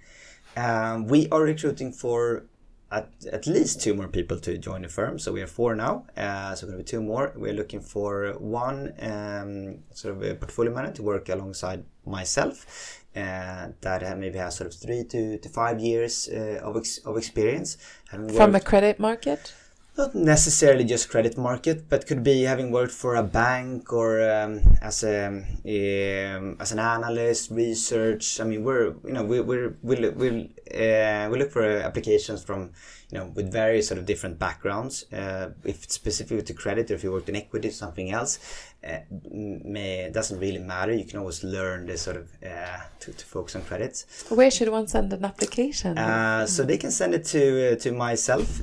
[0.57, 2.45] Um, we are recruiting for
[2.91, 5.19] at, at least two more people to join the firm.
[5.19, 6.07] So we have four now.
[6.17, 7.33] Uh, so we're going to be two more.
[7.37, 13.01] We're looking for one um, sort of a portfolio manager to work alongside myself.
[13.17, 17.17] Uh, that maybe has sort of three to, to five years uh, of, ex- of
[17.17, 17.77] experience.
[18.09, 19.55] From a credit market?
[19.97, 24.77] Not necessarily just credit market, but could be having worked for a bank or um,
[24.83, 28.41] as a um, as an analyst, research.
[28.41, 30.43] I mean, we're you know we we're, we'll we'll
[30.75, 32.73] uh, we look for applications from
[33.11, 35.05] you know with various sort of different backgrounds.
[35.13, 38.41] Uh, if it's specific to credit, or if you worked in equity, something else,
[38.87, 40.93] uh, may doesn't really matter.
[40.93, 44.27] You can always learn the sort of uh, to, to focus on credits.
[44.29, 45.97] Where should one send an application?
[45.99, 48.61] Uh, so they can send it to to myself.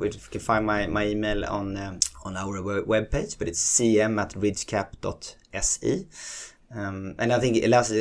[0.00, 4.20] Which you can find my, my email on um, on our webpage, but it's cm
[4.20, 6.06] at ridgecap.se.
[6.72, 7.56] Um, and I think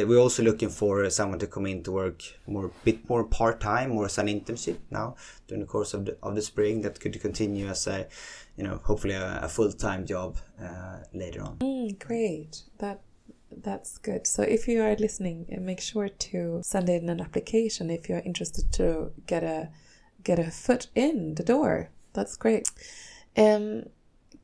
[0.07, 3.93] we're also looking for someone to come in to work more, bit more part time,
[3.93, 5.15] or as an internship now
[5.47, 6.81] during the course of the of the spring.
[6.81, 8.07] That could continue as a,
[8.59, 11.57] you know, hopefully a, a full time job uh, later on.
[11.59, 12.99] Mm, great, that
[13.55, 14.27] that's good.
[14.27, 18.25] So if you are listening, uh, make sure to send in an application if you're
[18.25, 19.69] interested to get a
[20.23, 21.89] get a foot in the door.
[22.11, 22.69] That's great.
[23.37, 23.85] Um,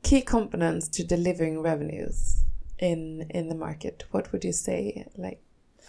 [0.02, 2.44] key components to delivering revenues
[2.78, 5.40] in in the market what would you say like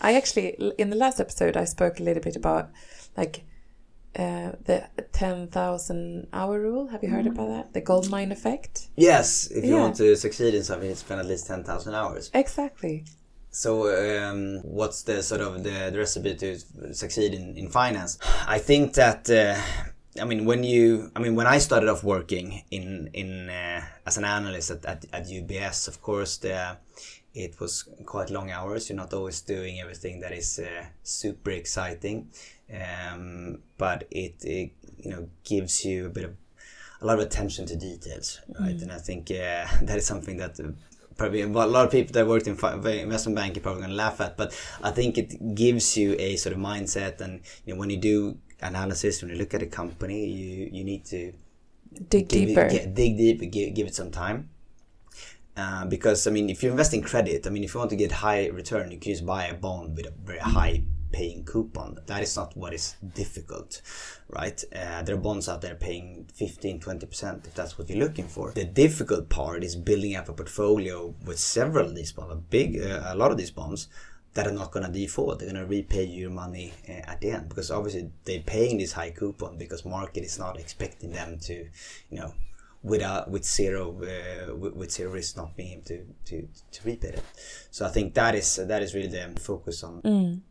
[0.02, 2.70] i actually in the last episode i spoke a little bit about
[3.18, 3.44] like
[4.17, 6.88] uh, the 10,000 hour rule.
[6.88, 7.73] Have you heard about that?
[7.73, 8.88] The gold mine effect?
[8.95, 9.82] Yes, if you yeah.
[9.82, 12.32] want to succeed in something, you spend at least 10,000 hours.
[12.34, 13.06] Exactly.
[13.51, 16.60] So, um, what's the sort of the, the, recipe to
[16.93, 18.19] succeed in, in finance?
[18.47, 19.60] I think that uh,
[20.19, 24.17] I mean, when you, I mean, when I started off working in in uh, as
[24.17, 26.77] an analyst at, at, at UBS, of course, the
[27.38, 28.89] it was quite long hours.
[28.89, 32.30] You're not always doing everything that is uh, super exciting,
[32.73, 36.36] um, but it, it, you know gives you a bit of
[37.02, 38.76] a lot of attention to details, right?
[38.76, 38.82] Mm.
[38.84, 40.60] And I think uh, that is something that.
[40.60, 40.71] Uh,
[41.15, 44.38] probably a lot of people that worked in investment banking probably going to laugh at,
[44.38, 47.97] but I think it gives you a sort of mindset, and you know when you
[47.97, 51.32] do analysis when you look at a company you you need to
[52.10, 54.50] dig deeper it, dig deep give, give it some time
[55.58, 57.96] uh, because I mean, if you invest in credit, I mean, if you want to
[57.96, 61.98] get high return, you can just buy a bond with a very high paying coupon.
[62.06, 63.82] That is not what is difficult,
[64.30, 64.63] right?
[64.76, 68.52] Uh, there are bonds out there paying 15, 20% if that's what you're looking for.
[68.52, 72.80] The difficult part is building up a portfolio with several of these bonds, a big,
[72.80, 73.88] uh, a lot of these bonds
[74.34, 75.39] that are not going to default.
[75.39, 78.91] They're going to repay your money uh, at the end because obviously they're paying this
[78.91, 81.67] high coupon because market is not expecting them to,
[82.12, 82.34] you know,
[82.84, 87.10] without with zero uh, with, with, zero risk not being able to, to to repay
[87.10, 87.24] it.
[87.72, 90.02] So I think that is that is really the focus on.
[90.02, 90.42] Mm.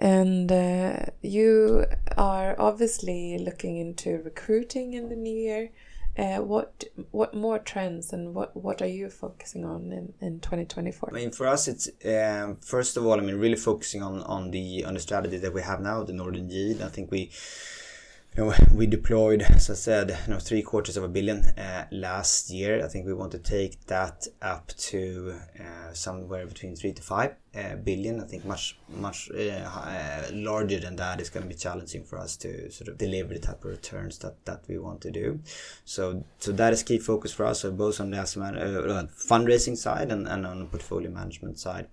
[0.00, 5.70] And uh, you are obviously looking into recruiting in the new year.
[6.18, 11.08] Uh, what what more trends and what what are you focusing on in, in 2024
[11.08, 14.50] i mean for us it's um, first of all i mean really focusing on on
[14.50, 17.30] the on the strategy that we have now the northern yield i think we
[18.36, 21.86] you know, we deployed, as I said, you know, three quarters of a billion uh,
[21.90, 22.82] last year.
[22.82, 27.34] I think we want to take that up to uh, somewhere between three to five
[27.54, 28.20] uh, billion.
[28.20, 32.18] I think much much uh, uh, larger than that is going to be challenging for
[32.18, 35.40] us to sort of deliver the type of returns that, that we want to do.
[35.84, 39.06] So so that is key focus for us, so both on the asset man- uh,
[39.14, 41.88] fundraising side and, and on the portfolio management side.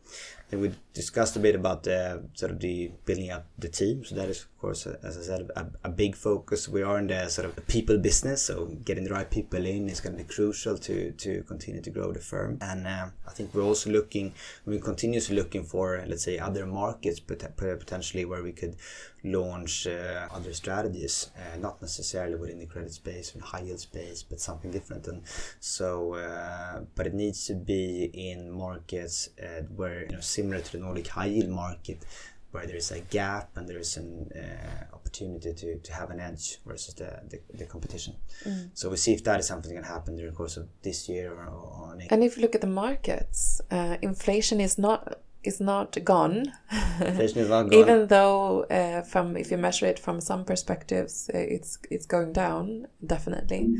[0.52, 4.04] We discussed a bit about the sort of the building up the team.
[4.04, 6.68] So that is of course, as I said, a, a big focus.
[6.68, 10.02] We are in the sort of people business, so getting the right people in is
[10.02, 12.58] going to be crucial to to continue to grow the firm.
[12.62, 14.34] And uh, I think we're also looking,
[14.66, 18.76] we're continuously looking for, let's say, other markets potentially where we could
[19.24, 24.24] launch uh, other strategies, uh, not necessarily within the credit space or high yield space,
[24.24, 25.08] but something different.
[25.08, 25.24] And
[25.60, 30.72] so, uh, but it needs to be in markets uh, where, you know, similar to
[30.72, 32.06] the Nordic high yield market,
[32.52, 36.20] where there is a gap and there is an uh, opportunity to, to have an
[36.20, 38.16] edge versus the, the, the competition.
[38.44, 38.70] Mm.
[38.74, 41.08] So we see if that is something that can happen during the course of this
[41.08, 42.12] year or, or next.
[42.12, 46.52] And if you look at the markets, uh, inflation is not is not gone.
[47.00, 47.74] Inflation is not gone.
[47.74, 52.34] Even though, uh, from if you measure it from some perspectives, uh, it's it's going
[52.34, 53.76] down definitely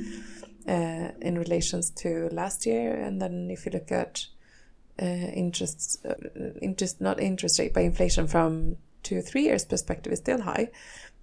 [0.68, 2.96] uh, in relations to last year.
[2.96, 4.26] And then if you look at
[5.02, 6.14] uh, interest, uh,
[6.62, 10.70] interest not interest rate, but inflation from two three years perspective is still high.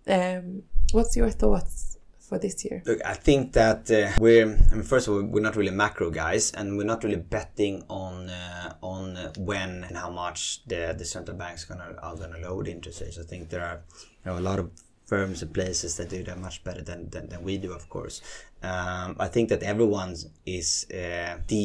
[0.06, 1.95] Um, what's your thoughts
[2.28, 2.82] for this year?
[2.86, 4.46] Look, I think that uh, we're.
[4.70, 7.84] I mean, first of all, we're not really macro guys, and we're not really betting
[7.88, 12.68] on uh, on when and how much the the central banks gonna are gonna load
[12.68, 13.18] interest rates.
[13.18, 13.82] I think there are
[14.24, 14.70] you know a lot of
[15.06, 18.20] firms and places that do that much better than, than, than we do, of course.
[18.62, 21.64] Um, I think that everyone is uh, the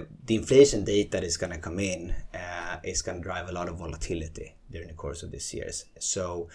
[0.00, 3.48] uh, the inflation data that is going to come in uh, is going to drive
[3.48, 5.68] a lot of volatility during the course of this year.
[5.98, 6.48] So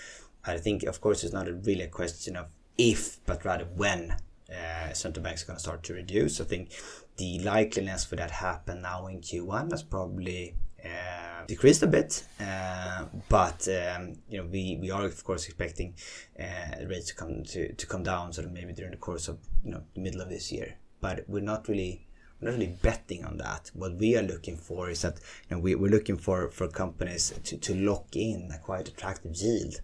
[0.45, 4.15] I think, of course, it's not really a question of if, but rather when
[4.53, 6.39] uh, central banks are going to start to reduce.
[6.39, 6.71] I think
[7.17, 13.05] the likeliness for that happen now in Q1 has probably uh, decreased a bit, uh,
[13.29, 15.93] but um, you know we, we are of course expecting
[16.39, 19.39] uh, rates to come to, to come down sort of maybe during the course of
[19.63, 20.75] you know the middle of this year.
[20.99, 22.07] But we're not really
[22.39, 23.71] we're not really betting on that.
[23.73, 27.33] What we are looking for is that you know we, we're looking for for companies
[27.43, 29.75] to, to lock in a quite attractive yield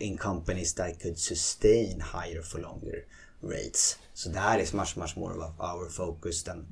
[0.00, 3.06] in companies that could sustain higher for longer
[3.40, 3.98] rates.
[4.14, 6.66] So that is much much more of our focus than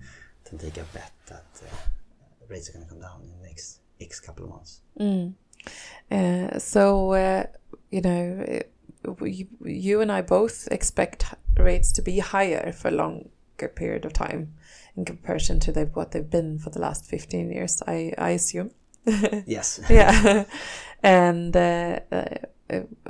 [0.44, 1.74] than take a bet that uh,
[2.48, 4.80] rates are going to come down in the next X couple of months.
[4.98, 5.34] Mm.
[6.10, 7.46] Uh, so uh,
[7.90, 8.60] you know,
[9.18, 14.12] we, you and I both expect rates to be higher for a longer period of
[14.12, 14.54] time
[14.96, 18.70] in comparison to the, what they've been for the last 15 years, I, I assume.
[19.46, 19.80] yes.
[19.88, 20.44] yeah.
[21.02, 22.00] and uh,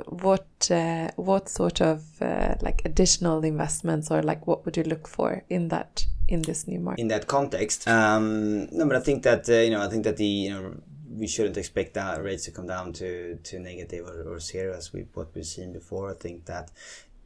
[0.07, 5.07] what uh, what sort of uh, like additional investments or like what would you look
[5.07, 7.01] for in that in this new market?
[7.01, 10.17] In that context um, no but i think that uh, you know i think that
[10.17, 10.75] the you know
[11.11, 14.93] we shouldn't expect that rates to come down to to negative or, or zero as
[14.93, 16.11] we what we've seen before.
[16.11, 16.71] I think that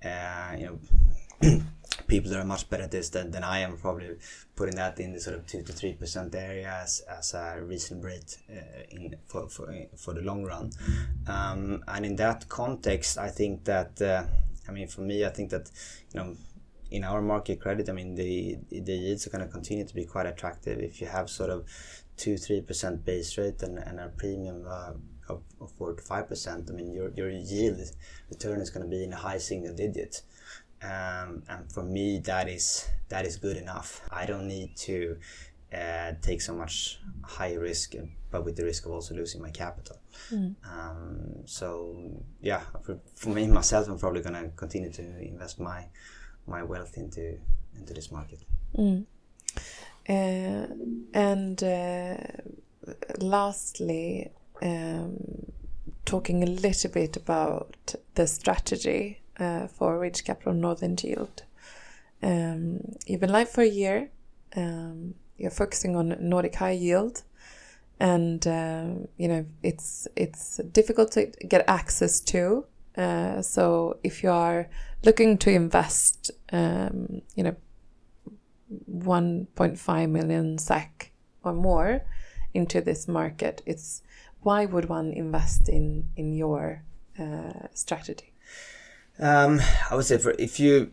[0.04, 0.80] uh, you
[1.42, 1.62] know
[2.08, 4.18] people that are much better at this than, than I am probably
[4.56, 8.08] putting that in the sort of two to three percent area as, as a reasonable
[8.08, 10.72] rate uh, in for, for for the long run.
[11.28, 14.24] Um, and in that context, I think that uh,
[14.68, 15.72] I mean for me, I think that
[16.14, 16.36] you know
[16.92, 20.06] in our market credit, I mean the the yields are going to continue to be
[20.06, 21.66] quite attractive if you have sort of
[22.18, 24.66] two three percent base rate and, and a premium.
[24.68, 24.94] Uh,
[25.28, 26.70] of, of four to five percent.
[26.70, 27.80] I mean, your your yield
[28.30, 30.22] return is going to be in a high single digit.
[30.86, 34.02] Um, and for me, that is that is good enough.
[34.12, 35.18] I don't need to
[35.74, 37.94] uh, take so much high risk,
[38.30, 39.98] but with the risk of also losing my capital.
[40.32, 40.56] Mm.
[40.64, 41.96] Um, so
[42.42, 45.86] yeah, for, for, me myself, I'm probably gonna continue to invest my
[46.46, 47.38] my wealth into
[47.78, 48.44] into this market.
[48.78, 49.06] Mm.
[50.08, 50.68] Uh,
[51.14, 52.18] and uh,
[53.20, 54.30] lastly,
[54.62, 55.18] um,
[56.06, 61.44] talking a little bit about the strategy for Ridge Capital Northern Yield.
[62.24, 64.10] Um, you've been live for a year.
[64.56, 67.24] Um, you're focusing on Nordic high yield,
[68.00, 68.86] and uh,
[69.18, 72.66] you know it's it's difficult to get access to.
[72.98, 74.70] Uh, so if you are
[75.04, 77.56] looking to invest, um, you know,
[78.90, 81.12] 1.5 million SEK
[81.44, 82.02] or more
[82.54, 84.02] into this market, it's
[84.42, 86.84] why would one invest in in your
[87.20, 88.35] uh, strategy?
[89.20, 90.92] Um, I would say for if you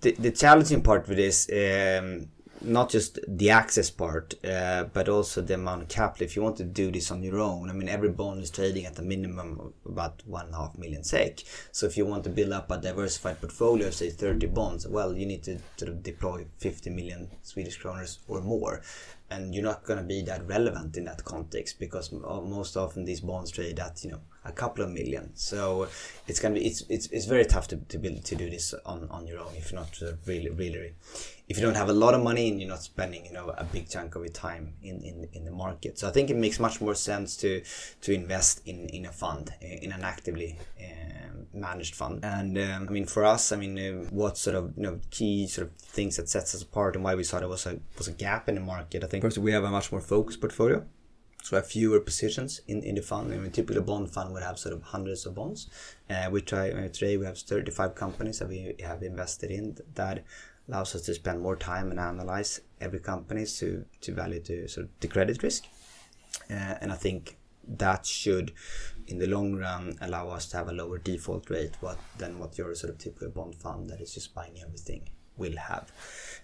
[0.00, 2.28] the, the challenging part with this um,
[2.62, 6.24] not just the access part, uh, but also the amount of capital.
[6.24, 8.86] If you want to do this on your own, I mean, every bond is trading
[8.86, 11.42] at a minimum of about one and a half million SEK.
[11.72, 15.14] So if you want to build up a diversified portfolio of say 30 bonds, well,
[15.14, 18.82] you need to sort of deploy 50 million Swedish kroners or more.
[19.30, 23.20] and you're not going to be that relevant in that context because most often these
[23.20, 25.30] bonds trade at you know a couple of million.
[25.34, 25.88] So
[26.26, 29.06] it's to be it's it's, it's very tough to, to build to do this on,
[29.10, 30.94] on your own if you're not really really
[31.48, 33.64] if you don't have a lot of money and you're not spending you know a
[33.64, 35.98] big chunk of your time in, in, in the market.
[35.98, 37.62] So i think it makes much more sense to
[38.00, 42.24] to invest in in a fund in an actively um, managed fund.
[42.24, 45.46] And um, i mean for us i mean uh, what sort of you know key
[45.48, 48.08] sort of things that sets us apart and why we saw there was a was
[48.08, 50.84] a gap in the market i think first we have a much more focused portfolio
[51.42, 53.32] so have fewer positions in, in the fund.
[53.32, 55.68] I mean, typically a bond fund would have sort of hundreds of bonds.
[56.08, 60.24] Uh, we try uh, today we have 35 companies that we have invested in that
[60.68, 64.86] allows us to spend more time and analyze every company to to value to sort
[64.86, 65.64] of the credit risk.
[66.48, 67.36] Uh, and I think
[67.66, 68.52] that should,
[69.06, 72.56] in the long run, allow us to have a lower default rate what, than what
[72.58, 75.90] your sort of typical bond fund that is just buying everything will have.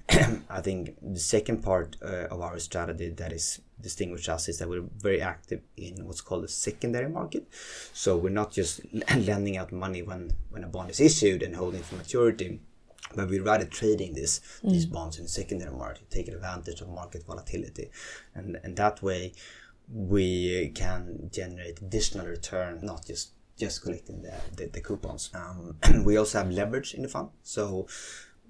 [0.51, 4.69] I think the second part uh, of our strategy that is distinguish us is that
[4.69, 7.47] we're very active in what's called the secondary market.
[7.93, 8.81] So we're not just
[9.17, 12.61] lending out money when, when a bond is issued and holding for maturity,
[13.15, 14.71] but we're rather trading this mm.
[14.71, 17.91] these bonds in the secondary market, taking advantage of market volatility,
[18.35, 19.33] and and that way
[19.93, 25.31] we can generate additional return, not just just collecting the, the, the coupons.
[25.35, 27.87] Um, we also have leverage in the fund, so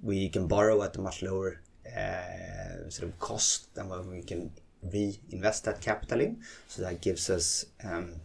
[0.02, 4.50] we can borrow at a much lower uh, sort of cost than what we can
[4.82, 6.42] reinvest that capital in.
[6.68, 8.20] So that gives us um,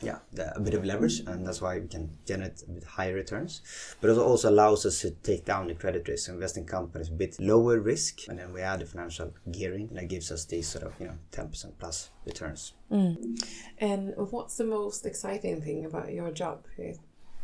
[0.00, 3.14] yeah, the, a bit of leverage, and that's why we can generate a bit higher
[3.14, 3.62] returns.
[4.00, 7.38] But it also allows us to take down the credit risk, invest in companies with
[7.40, 10.84] lower risk, and then we add the financial gearing, and that gives us these sort
[10.84, 12.74] of you know ten percent plus returns.
[12.92, 13.42] Mm.
[13.78, 16.64] And what's the most exciting thing about your job?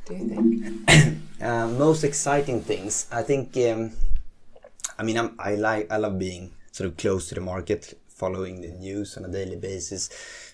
[0.06, 1.22] Do you think?
[1.42, 3.56] uh, most exciting things, I think.
[3.56, 3.92] Um,
[4.98, 8.60] I mean, I'm, I like I love being sort of close to the market, following
[8.60, 10.10] the news on a daily basis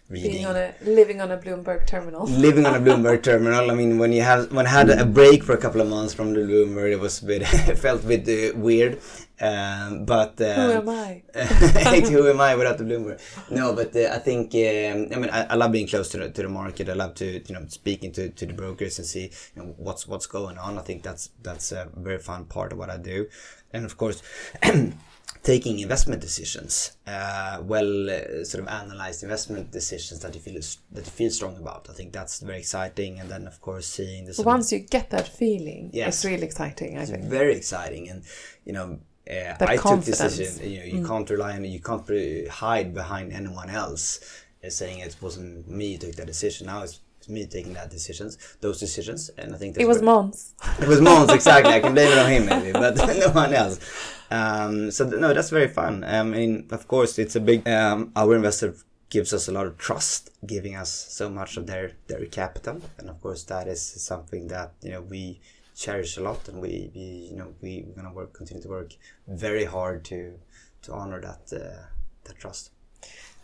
[0.09, 0.33] reading.
[0.33, 2.25] Being on a living on a Bloomberg terminal.
[2.47, 3.71] living on a Bloomberg terminal.
[3.71, 6.15] I mean, when you have when I had a break for a couple of months
[6.15, 7.47] from the Bloomberg, it was a bit
[7.79, 9.01] felt a bit uh, weird.
[9.41, 11.23] Um, but um, who am I?
[11.35, 13.21] who am I without the Bloomberg?
[13.51, 16.31] No, but uh, I think um, I mean I, I, love being close to the,
[16.31, 16.91] to the market.
[16.91, 20.07] I love to you know speaking to, to the brokers and see you know, what's
[20.07, 20.77] what's going on.
[20.77, 23.29] I think that's that's a very fun part of what I do,
[23.73, 24.23] and of course.
[25.43, 30.61] taking investment decisions, uh, well, uh, sort of analyzed investment decisions that you feel
[30.93, 31.87] that you feel strong about.
[31.89, 33.19] I think that's very exciting.
[33.19, 34.39] And then, of course, seeing this.
[34.39, 36.99] Once you get that feeling, yes, it's really exciting.
[36.99, 38.23] I it's think very exciting, and
[38.65, 39.01] you know.
[39.31, 40.19] Uh, I confidence.
[40.19, 40.71] took decision.
[40.71, 41.07] You know, you mm.
[41.07, 44.21] can't rely on, you can't hide behind anyone else
[44.65, 46.67] uh, saying it wasn't me who took that decision.
[46.67, 50.53] Now it's me taking that decisions, those decisions, and I think it was Måns.
[50.81, 51.73] It was Måns exactly.
[51.73, 53.79] I can blame it on him maybe, but no one else.
[54.31, 56.05] Um, so no, that's very fun.
[56.05, 57.69] I mean, of course, it's a big.
[57.69, 58.75] Um, our investor
[59.11, 63.09] gives us a lot of trust, giving us so much of their their capital, and
[63.09, 65.41] of course, that is something that you know we
[65.81, 68.93] cherish a lot, and we, we you know we we're gonna work continue to work
[69.27, 70.39] very hard to
[70.83, 71.87] to honor that uh,
[72.25, 72.71] that trust.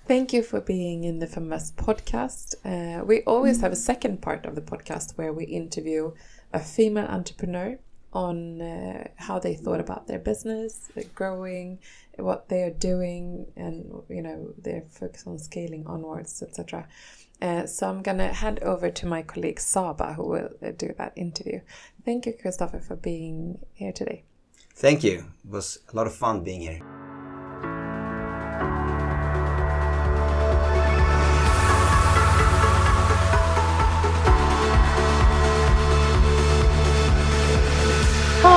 [0.06, 2.54] Thank you for being in the Feminvest podcast.
[2.64, 6.12] Uh, we always have a second part of the podcast where we interview
[6.52, 7.78] a female entrepreneur
[8.12, 11.78] on uh, how they thought about their business, growing,
[12.18, 16.86] what they are doing, and you know their focus on scaling onwards, etc.
[17.40, 21.12] Uh, so I'm gonna hand over to my colleague Saba, who will uh, do that
[21.16, 21.60] interview.
[22.04, 24.24] Thank you, Christoffer, for being here today.
[24.74, 25.26] Thank you.
[25.44, 27.05] It was a lot of fun being here.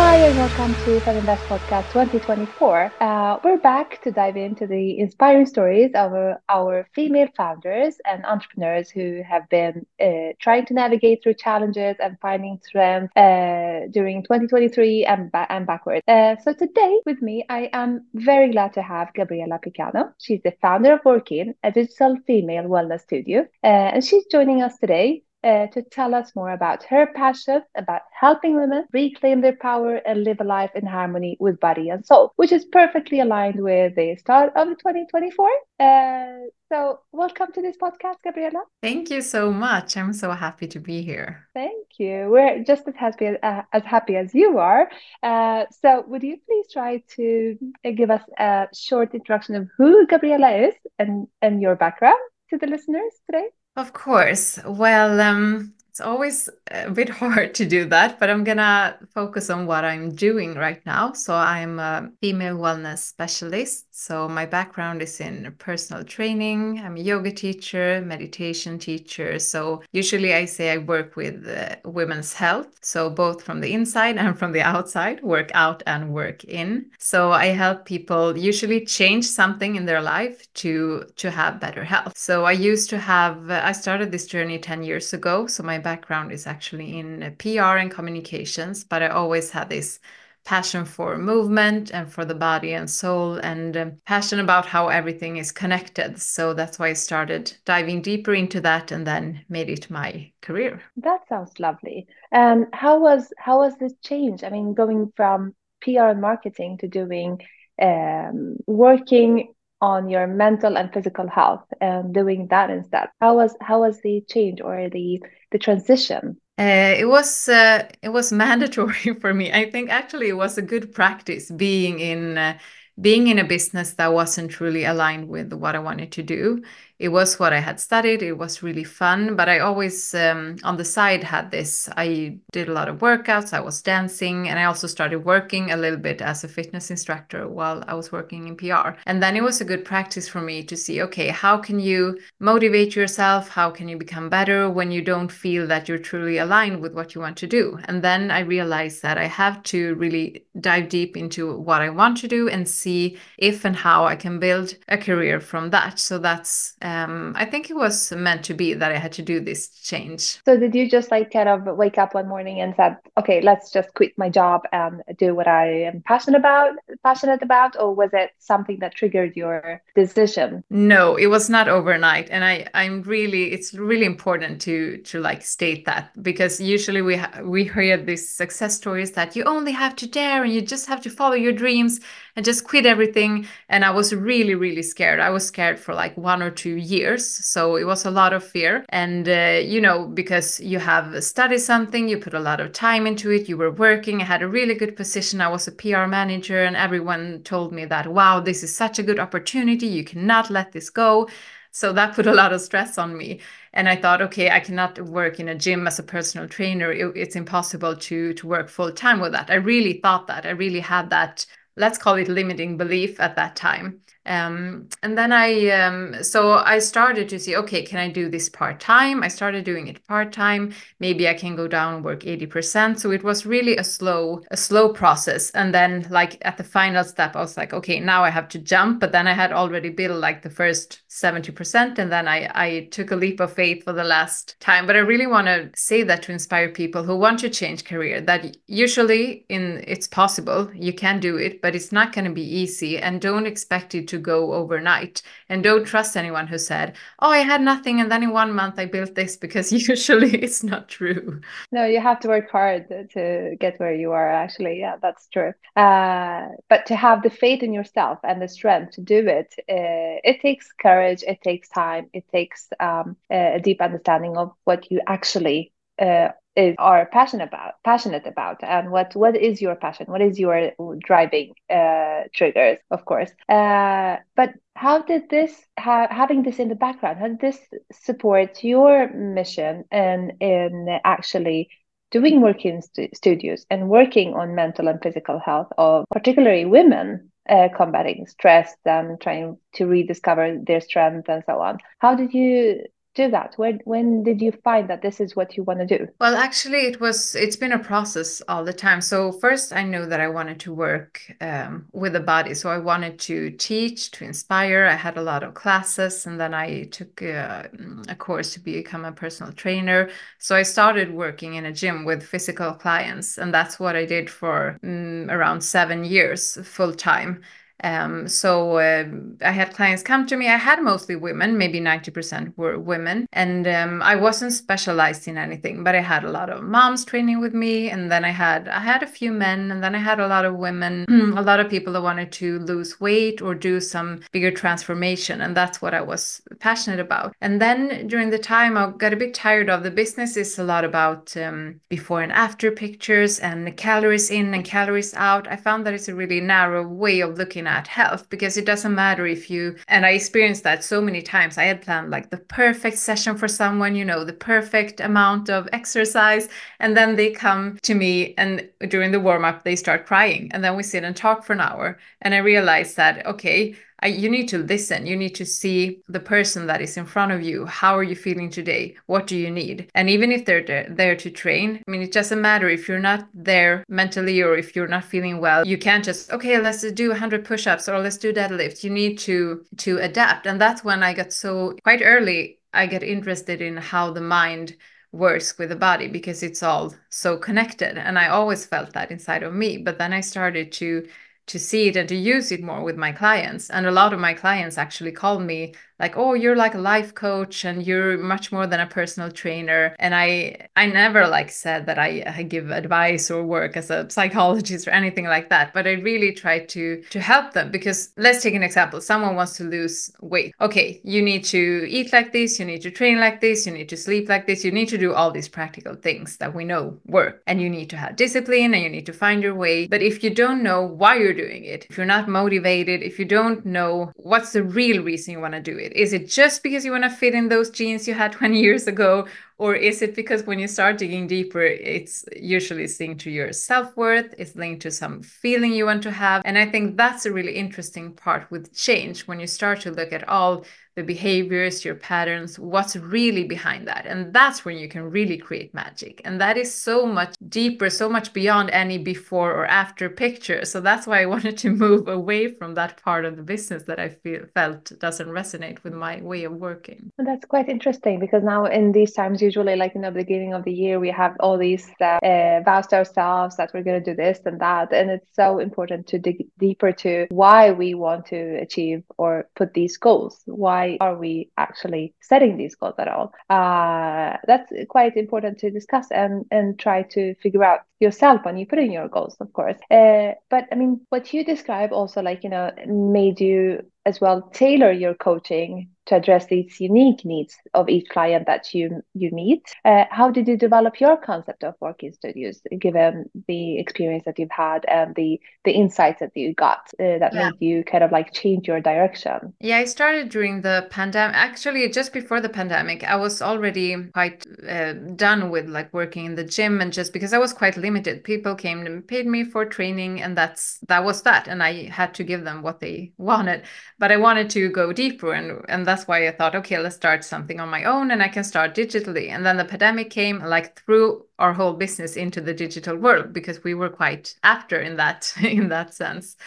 [0.09, 2.95] Hi, and welcome to Feminvest Podcast 2024.
[2.99, 8.25] Uh, we're back to dive into the inspiring stories of our, our female founders and
[8.25, 14.23] entrepreneurs who have been uh, trying to navigate through challenges and finding strength uh, during
[14.23, 16.01] 2023 and, ba- and backward.
[16.07, 20.13] Uh, so today with me, I am very glad to have Gabriella Picano.
[20.17, 24.75] She's the founder of Workin, a digital female wellness studio, uh, and she's joining us
[24.79, 29.95] today uh, to tell us more about her passion about helping women reclaim their power
[29.95, 33.95] and live a life in harmony with body and soul, which is perfectly aligned with
[33.95, 35.49] the start of 2024.
[35.79, 38.63] Uh, so, welcome to this podcast, Gabriella.
[38.83, 39.97] Thank you so much.
[39.97, 41.47] I'm so happy to be here.
[41.55, 42.27] Thank you.
[42.29, 44.89] We're just as happy as, uh, as happy as you are.
[45.23, 50.05] Uh, so, would you please try to uh, give us a short introduction of who
[50.05, 52.19] Gabriella is and, and your background
[52.51, 53.47] to the listeners today?
[53.75, 54.59] Of course.
[54.63, 59.65] Well, um, it's always a bit hard to do that, but I'm gonna focus on
[59.65, 61.13] what I'm doing right now.
[61.13, 63.87] So I'm a female wellness specialist.
[63.91, 66.79] So my background is in personal training.
[66.79, 69.39] I'm a yoga teacher, meditation teacher.
[69.39, 72.67] So usually I say I work with uh, women's health.
[72.81, 76.85] So both from the inside and from the outside, work out and work in.
[76.99, 82.13] So I help people usually change something in their life to to have better health.
[82.15, 85.47] So I used to have uh, I started this journey 10 years ago.
[85.47, 89.99] So my background is actually in PR and communications, but I always had this
[90.45, 95.37] passion for movement and for the body and soul and um, passion about how everything
[95.37, 96.19] is connected.
[96.19, 100.81] So that's why i started diving deeper into that and then made it my career.
[100.97, 102.07] That sounds lovely.
[102.31, 104.43] And how was how was this change?
[104.43, 107.41] I mean going from pr and marketing to doing
[107.81, 113.09] um, working on your mental and physical health and doing that instead?
[113.21, 115.21] How was how was the change or the
[115.51, 116.37] the transition?
[116.57, 119.51] Uh, it was uh, it was mandatory for me.
[119.51, 122.59] I think actually it was a good practice being in uh,
[122.99, 126.63] being in a business that wasn't truly aligned with what I wanted to do
[126.99, 128.21] it was what I had studied.
[128.21, 131.89] It was really fun, but I always um, on the side had this.
[131.95, 133.53] I did a lot of workouts.
[133.53, 137.47] I was dancing, and I also started working a little bit as a fitness instructor
[137.47, 138.97] while I was working in PR.
[139.05, 142.19] And then it was a good practice for me to see, okay, how can you
[142.39, 143.47] motivate yourself?
[143.47, 147.15] How can you become better when you don't feel that you're truly aligned with what
[147.15, 147.79] you want to do?
[147.85, 152.17] And then I realized that I have to really dive deep into what I want
[152.17, 155.97] to do and see if and how I can build a career from that.
[155.99, 159.39] So that's um, I think it was meant to be that I had to do
[159.39, 160.39] this change.
[160.45, 163.71] So did you just like kind of wake up one morning and said, okay, let's
[163.71, 168.09] just quit my job and do what I am passionate about, passionate about, or was
[168.13, 170.63] it something that triggered your decision?
[170.69, 175.41] No, it was not overnight, and I I'm really it's really important to to like
[175.43, 179.95] state that because usually we ha- we hear these success stories that you only have
[179.97, 181.99] to dare and you just have to follow your dreams
[182.35, 183.45] and just quit everything.
[183.67, 185.19] And I was really really scared.
[185.19, 187.25] I was scared for like one or two years.
[187.45, 188.85] So it was a lot of fear.
[188.89, 193.05] And, uh, you know, because you have studied something, you put a lot of time
[193.05, 195.41] into it, you were working, I had a really good position.
[195.41, 199.03] I was a PR manager, and everyone told me that, wow, this is such a
[199.03, 199.87] good opportunity.
[199.87, 201.29] You cannot let this go.
[201.71, 203.41] So that put a lot of stress on me.
[203.73, 206.91] And I thought, okay, I cannot work in a gym as a personal trainer.
[206.91, 209.51] It, it's impossible to to work full time with that.
[209.51, 210.45] I really thought that.
[210.45, 211.45] I really had that
[211.79, 214.01] let's call it limiting belief at that time.
[214.25, 218.49] Um, and then I, um, so I started to see, okay, can I do this
[218.49, 219.23] part time?
[219.23, 220.73] I started doing it part time.
[220.99, 222.99] Maybe I can go down and work 80%.
[222.99, 225.49] So it was really a slow, a slow process.
[225.51, 228.59] And then like at the final step, I was like, okay, now I have to
[228.59, 228.99] jump.
[228.99, 231.97] But then I had already built like the first 70%.
[231.97, 234.85] And then I, I took a leap of faith for the last time.
[234.85, 238.21] But I really want to say that to inspire people who want to change career
[238.21, 242.43] that usually in it's possible, you can do it, but it's not going to be
[242.43, 242.97] easy.
[242.97, 245.21] And don't expect it to go overnight.
[245.49, 247.99] And don't trust anyone who said, Oh, I had nothing.
[247.99, 251.41] And then in one month I built this because usually it's not true.
[251.71, 254.79] No, you have to work hard to get where you are, actually.
[254.79, 255.53] Yeah, that's true.
[255.75, 260.19] Uh, but to have the faith in yourself and the strength to do it, uh,
[260.23, 265.01] it takes courage, it takes time, it takes um, a deep understanding of what you
[265.07, 268.63] actually uh, is are passionate about passionate about.
[268.63, 270.07] And what what is your passion?
[270.07, 273.31] What is your driving uh, triggers of course.
[273.47, 277.59] Uh, but how did this ha- having this in the background how did this
[277.91, 281.69] support your mission and in actually
[282.11, 287.69] doing Workin st- studios and working on mental and physical health of particularly women uh,
[287.75, 291.77] combating stress and trying to rediscover their strength and so on?
[291.99, 292.83] How did you
[293.19, 293.53] do that?
[293.57, 296.07] When when did you find that this is what you want to do?
[296.19, 299.01] Well, actually, it was it's been a process all the time.
[299.01, 302.53] So first, I knew that I wanted to work um, with the body.
[302.53, 304.85] So I wanted to teach, to inspire.
[304.85, 307.63] I had a lot of classes, and then I took uh,
[308.07, 310.09] a course to become a personal trainer.
[310.37, 314.29] So I started working in a gym with physical clients, and that's what I did
[314.29, 317.41] for um, around seven years full time.
[317.83, 319.05] Um, so uh,
[319.41, 320.47] I had clients come to me.
[320.47, 323.27] I had mostly women, maybe 90% were women.
[323.33, 327.39] And um, I wasn't specialized in anything, but I had a lot of moms training
[327.39, 327.89] with me.
[327.89, 330.45] And then I had, I had a few men and then I had a lot
[330.45, 331.05] of women,
[331.37, 335.41] a lot of people that wanted to lose weight or do some bigger transformation.
[335.41, 337.35] And that's what I was passionate about.
[337.41, 340.63] And then during the time I got a bit tired of the business is a
[340.63, 345.47] lot about um, before and after pictures and the calories in and calories out.
[345.47, 348.95] I found that it's a really narrow way of looking at health because it doesn't
[348.95, 351.57] matter if you and I experienced that so many times.
[351.57, 355.69] I had planned like the perfect session for someone, you know, the perfect amount of
[355.71, 356.49] exercise,
[356.79, 360.63] and then they come to me and during the warm up they start crying, and
[360.63, 364.29] then we sit and talk for an hour, and I realized that okay, I, you
[364.29, 365.05] need to listen.
[365.05, 367.65] You need to see the person that is in front of you.
[367.65, 368.95] How are you feeling today?
[369.07, 369.89] What do you need?
[369.95, 372.99] And even if they're there, there to train, I mean, it doesn't matter if you're
[372.99, 375.65] not there mentally or if you're not feeling well.
[375.65, 378.83] You can't just okay, let's do 100 push-ups or let's do deadlift.
[378.83, 382.59] You need to to adapt, and that's when I got so quite early.
[382.73, 384.75] I get interested in how the mind
[385.11, 389.41] works with the body because it's all so connected and i always felt that inside
[389.41, 391.07] of me but then i started to
[391.49, 393.69] to see it and to use it more with my clients.
[393.69, 397.13] And a lot of my clients actually call me like oh you're like a life
[397.13, 399.95] coach and you're much more than a personal trainer.
[399.99, 404.09] And i i never like said that i, I give advice or work as a
[404.09, 408.41] psychologist or anything like that but i really try to to help them because let's
[408.41, 409.01] take an example.
[409.01, 410.53] Someone wants to lose weight.
[410.61, 413.89] Okay you need to eat like this you need to train like this you need
[413.89, 416.97] to sleep like this you need to do all these practical things that we know
[417.05, 417.41] work.
[417.47, 419.87] And you need to have discipline and you need to find your way.
[419.87, 423.25] But if you don't know why you're doing it if you're not motivated if you
[423.25, 425.88] don't know what's the real reason you want to do it it?
[425.93, 428.87] Is it just because you want to fit in those jeans you had 20 years
[428.87, 429.27] ago?
[429.57, 433.95] Or is it because when you start digging deeper, it's usually linked to your self
[433.97, 436.41] worth, it's linked to some feeling you want to have?
[436.45, 440.13] And I think that's a really interesting part with change when you start to look
[440.13, 440.65] at all
[440.99, 444.05] the behaviors, your patterns, what's really behind that.
[444.05, 446.21] And that's when you can really create magic.
[446.25, 450.65] And that is so much deeper, so much beyond any before or after picture.
[450.65, 453.99] So that's why I wanted to move away from that part of the business that
[453.99, 457.11] I feel felt doesn't resonate with my way of working.
[457.17, 460.65] And that's quite interesting because now in these times, usually like in the beginning of
[460.65, 464.11] the year, we have all these uh, uh, vows to ourselves that we're going to
[464.11, 464.91] do this and that.
[464.91, 469.73] And it's so important to dig deeper to why we want to achieve or put
[469.73, 470.41] these goals.
[470.45, 473.33] Why are we actually setting these goals at all?
[473.49, 478.65] Uh, that's quite important to discuss and, and try to figure out yourself when you
[478.65, 479.77] put in your goals, of course.
[479.91, 484.41] Uh, but I mean, what you describe also, like, you know, made you as well
[484.53, 489.63] tailor your coaching to address these unique needs of each client that you you meet.
[489.85, 494.51] Uh, how did you develop your concept of Workin studios, given the experience that you've
[494.51, 497.51] had and the the insights that you got uh, that yeah.
[497.51, 499.53] made you kind of like change your direction?
[499.61, 501.35] Yeah, I started during the pandemic.
[501.35, 506.35] Actually, just before the pandemic, I was already quite uh, done with like working in
[506.35, 509.63] the gym, and just because I was quite limited, people came and paid me for
[509.63, 513.61] training, and that's that was that, and I had to give them what they wanted.
[513.99, 517.25] But I wanted to go deeper, and and that's why I thought, okay, let's start
[517.25, 519.29] something on my own and I can start digitally.
[519.29, 523.63] And then the pandemic came, like threw our whole business into the digital world because
[523.63, 526.37] we were quite after in that in that sense.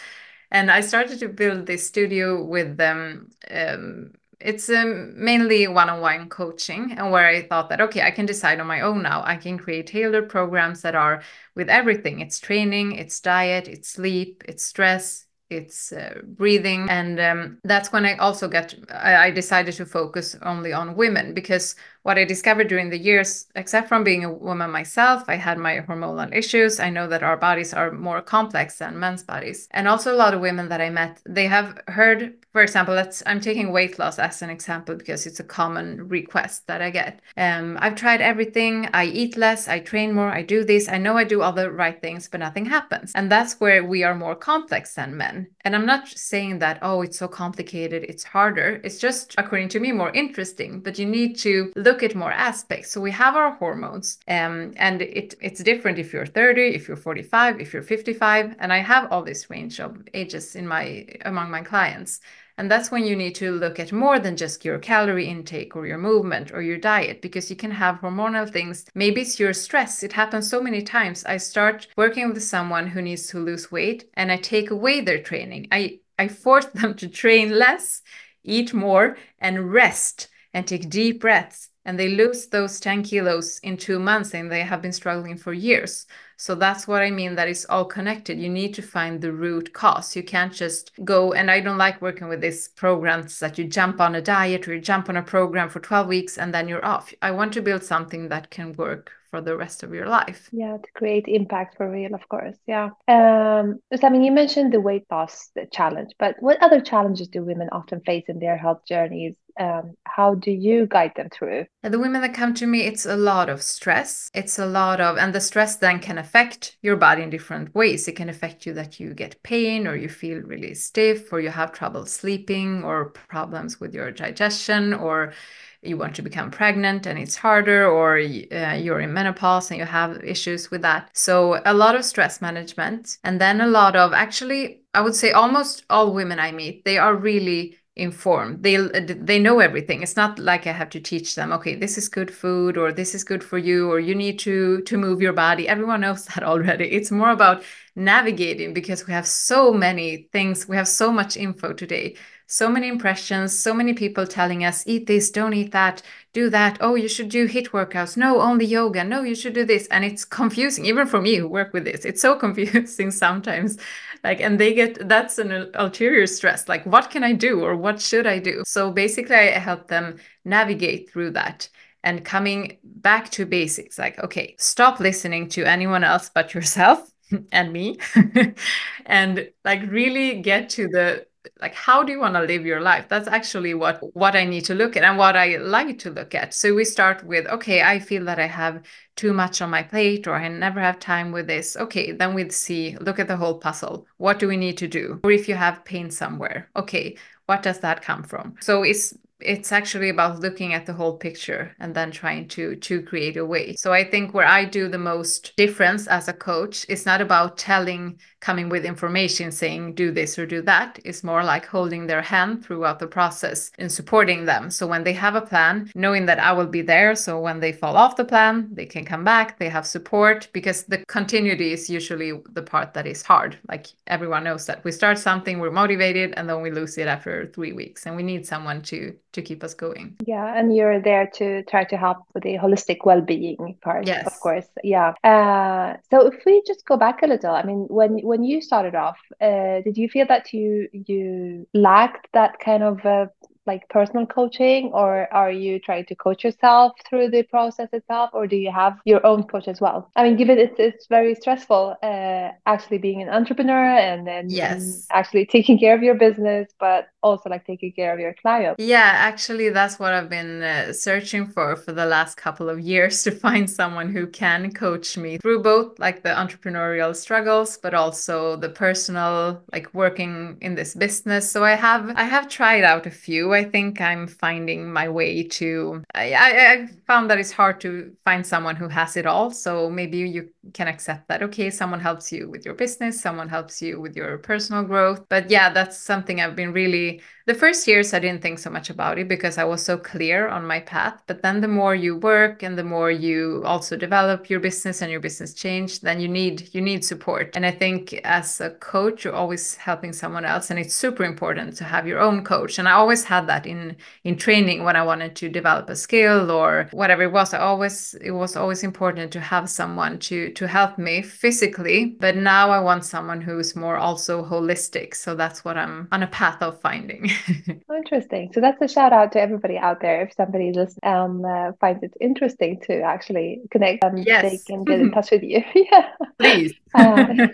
[0.51, 3.29] And I started to build this studio with them.
[3.51, 8.59] Um, it's um, mainly one-on-one coaching and where i thought that okay i can decide
[8.59, 11.21] on my own now i can create tailored programs that are
[11.55, 16.89] with everything it's training it's diet it's sleep it's stress it's uh, breathing.
[16.89, 21.33] And um, that's when i also got I, I, decided to focus only on women
[21.33, 25.57] because what I discovered during the years, except from being a woman myself, I had
[25.57, 26.79] my hormonal issues.
[26.79, 29.67] I know that our bodies are more complex than men's bodies.
[29.71, 33.23] And also a lot of women that I met, they have heard, for example, let's
[33.25, 37.21] I'm taking weight loss as an example because it's a common request that I get.
[37.37, 38.89] Um, I've tried everything.
[38.93, 40.89] I eat less, I train more, I do this.
[40.89, 43.13] I know I do all the right things, but nothing happens.
[43.15, 45.47] And that's where we are more complex than men.
[45.61, 48.81] And I'm not saying that, oh, it's so complicated, it's harder.
[48.83, 50.81] It's just, according to me, more interesting.
[50.81, 52.89] But you need to look look at more aspects.
[52.89, 56.97] So we have our hormones, um, and it, it's different if you're 30, if you're
[56.97, 61.51] 45, if you're 55, and I have all this range of ages in my among
[61.51, 62.19] my clients.
[62.57, 65.85] And that's when you need to look at more than just your calorie intake or
[65.85, 68.85] your movement or your diet, because you can have hormonal things.
[68.95, 70.03] Maybe it's your stress.
[70.03, 71.23] It happens so many times.
[71.25, 75.21] I start working with someone who needs to lose weight and I take away their
[75.21, 75.67] training.
[75.71, 78.01] I, I force them to train less,
[78.43, 83.77] eat more, and rest and take deep breaths and they lose those 10 kilos in
[83.77, 86.05] two months and they have been struggling for years
[86.37, 89.73] so that's what i mean that it's all connected you need to find the root
[89.73, 93.65] cause you can't just go and i don't like working with these programs that you
[93.65, 96.67] jump on a diet or you jump on a program for 12 weeks and then
[96.67, 100.05] you're off i want to build something that can work for the rest of your
[100.05, 100.47] life.
[100.51, 102.55] Yeah, to create impact for real, of course.
[102.67, 102.91] Yeah.
[103.07, 107.41] Um, so, I mean, you mentioned the weight loss challenge, but what other challenges do
[107.43, 109.35] women often face in their health journeys?
[109.59, 111.65] Um, how do you guide them through?
[111.81, 114.29] The women that come to me, it's a lot of stress.
[114.35, 118.07] It's a lot of, and the stress then can affect your body in different ways.
[118.07, 121.49] It can affect you that you get pain or you feel really stiff or you
[121.49, 125.33] have trouble sleeping or problems with your digestion or
[125.81, 129.85] you want to become pregnant and it's harder or uh, you're in menopause and you
[129.85, 134.13] have issues with that so a lot of stress management and then a lot of
[134.13, 138.63] actually i would say almost all women i meet they are really informed.
[138.63, 140.01] They uh, they know everything.
[140.01, 143.13] It's not like i have to teach them okay this is good food or this
[143.13, 145.67] is good for you or you need to to move your body.
[145.67, 146.85] Everyone knows that already.
[146.85, 147.63] It's more about
[147.95, 150.67] navigating because we have so many things.
[150.67, 152.15] We have so much info today
[152.53, 156.77] so many impressions, so many people telling us, eat this, don't eat that, do that.
[156.81, 158.15] Oh, you should do HIIT workouts.
[158.15, 159.03] No, only yoga.
[159.03, 159.87] No, you should do this.
[159.87, 162.05] And it's confusing, even for me who work with this.
[162.05, 163.79] It's so confusing sometimes.
[164.23, 166.69] Like, and they get that's an ulterior stress.
[166.69, 168.61] Like, what can I do or what should I do?
[168.67, 171.69] So basically, I help them navigate through that
[172.03, 177.09] and coming back to basics like, okay, stop listening to anyone else but yourself
[177.51, 177.97] and me
[179.07, 181.25] and like really get to the
[181.63, 183.05] like how do you want to live your life?
[183.07, 186.35] That's actually what what i need to look at and what i like to look
[186.35, 186.53] at.
[186.53, 188.81] So we start with okay i feel that i have
[189.15, 191.77] too much on my plate or i never have time with this.
[191.85, 194.05] Okay then we'd see look at the whole puzzle.
[194.17, 195.19] What do we need to do?
[195.23, 198.55] Or if you have pain somewhere okay what does that come from?
[198.61, 199.13] So it's
[199.45, 203.45] it's actually about looking at the whole picture and then trying to to create a
[203.45, 203.75] way.
[203.75, 207.57] So i think where i do the most difference as a coach is not about
[207.57, 210.99] telling coming with information saying do this or do that.
[211.05, 214.69] It's more like holding their hand throughout the process and supporting them.
[214.69, 217.71] So when they have a plan knowing that i will be there so when they
[217.71, 221.89] fall off the plan they can come back they have support because the continuity is
[221.89, 223.57] usually the part that is hard.
[223.69, 227.47] Like everyone knows that we start something we're motivated and then we lose it after
[227.47, 230.15] 3 weeks and we need someone to to keep us going.
[230.25, 234.25] Yeah, and you're there to try to help with the holistic well-being part, yes.
[234.25, 234.67] of course.
[234.83, 235.13] Yeah.
[235.23, 238.95] Uh, so if we just go back a little, I mean, when when you started
[238.95, 243.25] off, uh, did you feel that you you lacked that kind of uh,
[243.65, 248.45] like personal coaching or are you trying to coach yourself through the process itself or
[248.47, 251.95] do you have your own coach as well i mean given it's, it's very stressful
[252.03, 255.07] uh, actually being an entrepreneur and then yes.
[255.11, 259.13] actually taking care of your business but also like taking care of your clients yeah
[259.15, 263.31] actually that's what i've been uh, searching for for the last couple of years to
[263.31, 268.69] find someone who can coach me through both like the entrepreneurial struggles but also the
[268.69, 273.53] personal like working in this business so i have i have tried out a few
[273.53, 276.03] I think I'm finding my way to.
[276.13, 279.51] I, I, found that it's hard to find someone who has it all.
[279.51, 281.43] So maybe you can accept that.
[281.43, 285.25] Okay, someone helps you with your business, someone helps you with your personal growth.
[285.29, 288.89] But yeah, that's something I've been really the first years, I didn't think so much
[288.89, 291.21] about it because I was so clear on my path.
[291.27, 295.11] But then the more you work and the more you also develop your business and
[295.11, 297.51] your business change, then you need you need support.
[297.55, 301.75] And I think as a coach, you're always helping someone else, and it's super important
[301.77, 302.79] to have your own coach.
[302.79, 306.49] And I always had that in in training when I wanted to develop a skill
[306.49, 307.53] or whatever it was.
[307.53, 312.15] I always it was always important to have someone to to help me physically.
[312.21, 315.13] But now I want someone who's more also holistic.
[315.13, 317.31] So that's what I'm on a path of finding.
[317.97, 318.51] interesting.
[318.53, 320.23] So that's a shout out to everybody out there.
[320.23, 324.43] If somebody listening um, uh, finds it interesting to actually connect, um, yes.
[324.43, 325.63] they can get in touch with you.
[325.75, 326.09] yeah,
[326.39, 326.73] please.
[326.93, 327.47] Uh,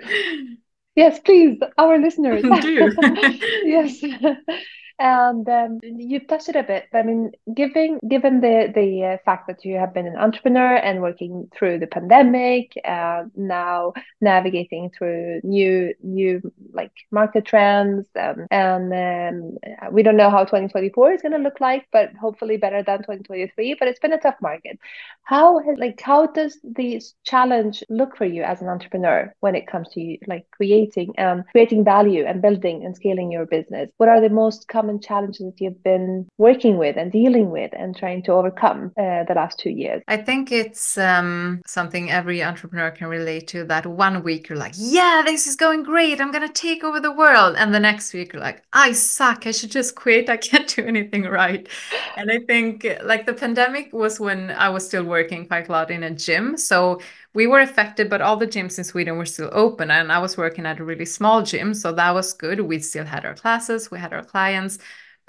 [0.95, 2.41] yes, please, our listeners.
[2.41, 2.91] Do
[3.63, 4.03] yes.
[4.99, 6.87] And um, you touched it a bit.
[6.91, 10.75] But I mean, given given the the uh, fact that you have been an entrepreneur
[10.75, 16.41] and working through the pandemic, uh, now navigating through new new
[16.73, 19.57] like market trends, um, and um,
[19.93, 23.77] we don't know how 2024 is going to look like, but hopefully better than 2023.
[23.79, 24.79] But it's been a tough market.
[25.23, 29.67] How has, like how does this challenge look for you as an entrepreneur when it
[29.67, 33.89] comes to like creating um creating value and building and scaling your business?
[33.97, 37.71] What are the most common common challenges that you've been working with and dealing with
[37.73, 40.01] and trying to overcome uh, the last two years?
[40.07, 44.73] I think it's um, something every entrepreneur can relate to that one week you're like,
[44.77, 46.19] yeah, this is going great.
[46.19, 47.55] I'm going to take over the world.
[47.57, 49.45] And the next week you're like, I suck.
[49.45, 50.29] I should just quit.
[50.29, 51.67] I can't do anything right.
[52.17, 55.91] and I think like the pandemic was when I was still working quite a lot
[55.91, 56.57] in a gym.
[56.57, 56.99] So
[57.33, 59.91] we were affected, but all the gyms in Sweden were still open.
[59.91, 61.73] And I was working at a really small gym.
[61.73, 62.61] So that was good.
[62.61, 64.79] We still had our classes, we had our clients.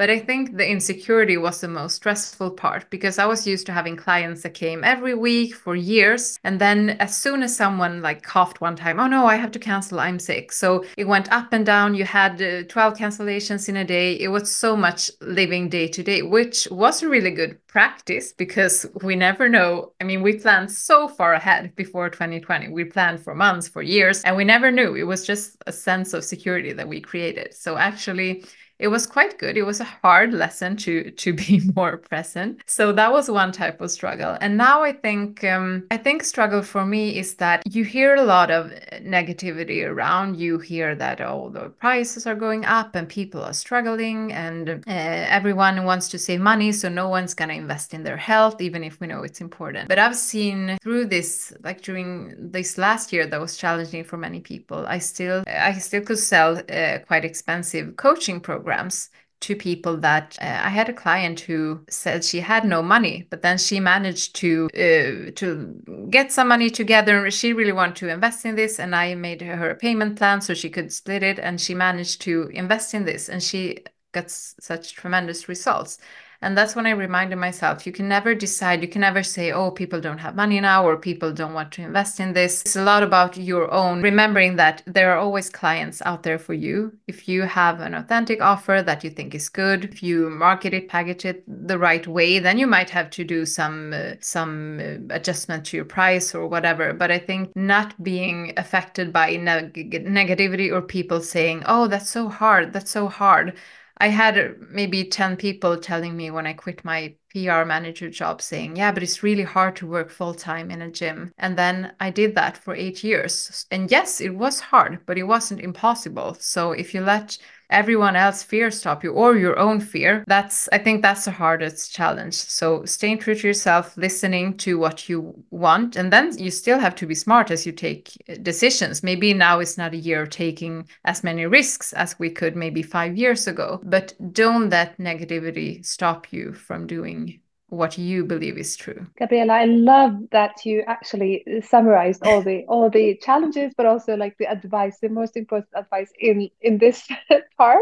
[0.01, 3.73] But I think the insecurity was the most stressful part because I was used to
[3.73, 6.39] having clients that came every week for years.
[6.43, 9.59] And then as soon as someone like coughed one time, oh no, I have to
[9.59, 10.53] cancel, I'm sick.
[10.53, 11.95] So it went up and down.
[11.95, 14.15] You had uh, 12 cancellations in a day.
[14.15, 18.87] It was so much living day to day, which was a really good practice because
[19.03, 19.93] we never know.
[20.01, 22.69] I mean, we planned so far ahead before 2020.
[22.69, 24.95] We planned for months, for years, and we never knew.
[24.95, 27.53] It was just a sense of security that we created.
[27.53, 28.47] So actually,
[28.81, 29.57] it was quite good.
[29.57, 32.62] It was a hard lesson to to be more present.
[32.66, 34.37] So that was one type of struggle.
[34.41, 38.22] And now I think um, I think struggle for me is that you hear a
[38.22, 38.72] lot of
[39.03, 40.37] negativity around.
[40.37, 44.81] You hear that oh the prices are going up and people are struggling and uh,
[44.87, 48.99] everyone wants to save money, so no one's gonna invest in their health, even if
[49.01, 49.89] we know it's important.
[49.89, 54.41] But I've seen through this like during this last year that was challenging for many
[54.41, 54.87] people.
[54.87, 59.11] I still I still could sell uh, quite expensive coaching programs programs
[59.41, 63.41] to people that uh, I had a client who said she had no money, but
[63.41, 67.31] then she managed to uh, to get some money together.
[67.31, 70.55] She really wanted to invest in this, and I made her a payment plan so
[70.55, 73.79] she could split it, and she managed to invest in this, and she
[74.12, 75.99] got such tremendous results.
[76.43, 79.70] And that's when I reminded myself you can never decide, you can never say, oh,
[79.70, 82.62] people don't have money now or people don't want to invest in this.
[82.62, 86.55] It's a lot about your own, remembering that there are always clients out there for
[86.55, 86.97] you.
[87.07, 90.88] If you have an authentic offer that you think is good, if you market it,
[90.88, 95.14] package it the right way, then you might have to do some uh, some uh,
[95.14, 96.95] adjustment to your price or whatever.
[96.95, 102.28] But I think not being affected by neg- negativity or people saying, oh, that's so
[102.28, 103.59] hard, that's so hard
[104.01, 108.41] I had uh, maybe 10 people telling me when I quit my PR manager job
[108.43, 111.33] saying, Yeah, but it's really hard to work full time in a gym.
[111.39, 113.67] And then I did that for eight years.
[113.71, 116.35] And yes, it was hard, but it wasn't impossible.
[116.41, 117.37] So if you let
[117.71, 120.25] everyone else fear stop you or your own fear.
[120.27, 122.35] That's i think that's the hardest challenge.
[122.35, 126.95] So staying true to yourself listening to what you want and then you still have
[126.97, 128.12] to be smart as you take
[128.43, 129.03] decisions.
[129.03, 133.16] Maybe now is not a year taking as many risks as we could maybe five
[133.16, 137.41] years ago but don't let negativity stop you from doing
[137.71, 139.07] what you believe is true.
[139.18, 144.37] Gabriella, I love that you actually summarized all the all the challenges, but also like
[144.39, 147.09] the advice, the most important advice in in this
[147.57, 147.81] part.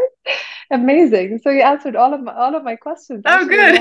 [0.71, 1.39] Amazing.
[1.43, 3.23] So you answered all of my all of my questions.
[3.25, 3.79] Oh, good.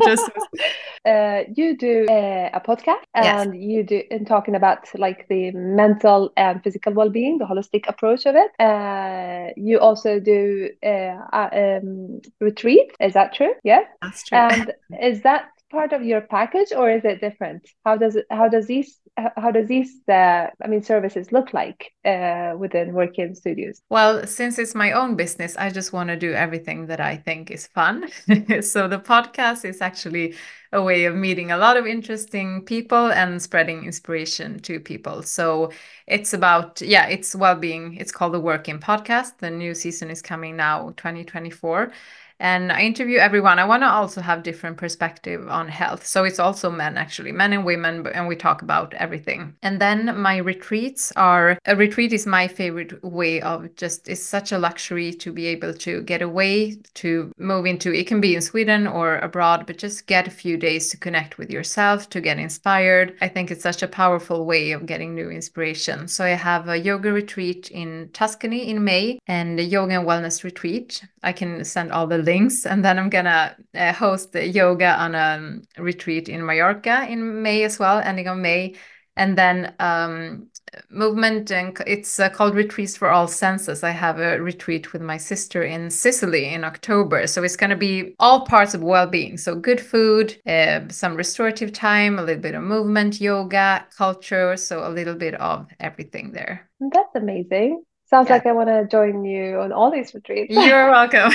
[0.04, 0.30] Just
[1.06, 3.62] uh, you do uh, a podcast, and yes.
[3.62, 8.26] you do in talking about like the mental and physical well being, the holistic approach
[8.26, 8.50] of it.
[8.60, 12.90] Uh, you also do uh, um, retreat.
[13.00, 13.54] Is that true?
[13.62, 13.86] Yes.
[14.02, 14.38] That's true.
[14.38, 17.68] And is that part of your package or is it different?
[17.84, 18.98] How does it how does these
[19.36, 23.80] how does these uh, i mean services look like uh, within Workin studios?
[23.90, 27.50] Well since it's my own business i just want to do everything that i think
[27.50, 28.08] is fun.
[28.62, 30.34] So the podcast is actually
[30.72, 35.22] a way of meeting a lot of interesting people and spreading inspiration to people.
[35.22, 35.70] So
[36.06, 37.96] it's about yeah it's well-being.
[37.96, 39.38] It's called the Workin podcast.
[39.38, 41.92] The new season is coming now 2024
[42.40, 43.58] and I interview everyone.
[43.58, 46.06] I want to also have different perspective on health.
[46.06, 49.56] So it's also men actually, men and women, and we talk about everything.
[49.62, 54.52] And then my retreats are a retreat is my favorite way of just it's such
[54.52, 58.42] a luxury to be able to get away to move into it can be in
[58.42, 62.38] Sweden or abroad, but just get a few days to connect with yourself, to get
[62.38, 63.16] inspired.
[63.20, 66.08] I think it's such a powerful way of getting new inspiration.
[66.08, 70.44] So I have a yoga retreat in Tuscany in May and a yoga and wellness
[70.44, 71.02] retreat.
[71.22, 72.66] I can send all the links.
[72.66, 77.78] And then I'm gonna uh, host yoga on a retreat in Mallorca in May as
[77.78, 78.74] well, ending of May.
[79.16, 80.48] And then um,
[80.90, 85.16] movement and it's uh, called retreats for all senses i have a retreat with my
[85.16, 89.54] sister in sicily in october so it's going to be all parts of well-being so
[89.54, 94.90] good food uh, some restorative time a little bit of movement yoga culture so a
[94.90, 98.36] little bit of everything there that's amazing Sounds yeah.
[98.36, 100.54] like I want to join you on all these retreats.
[100.54, 101.30] You're welcome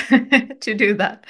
[0.60, 1.26] to do that.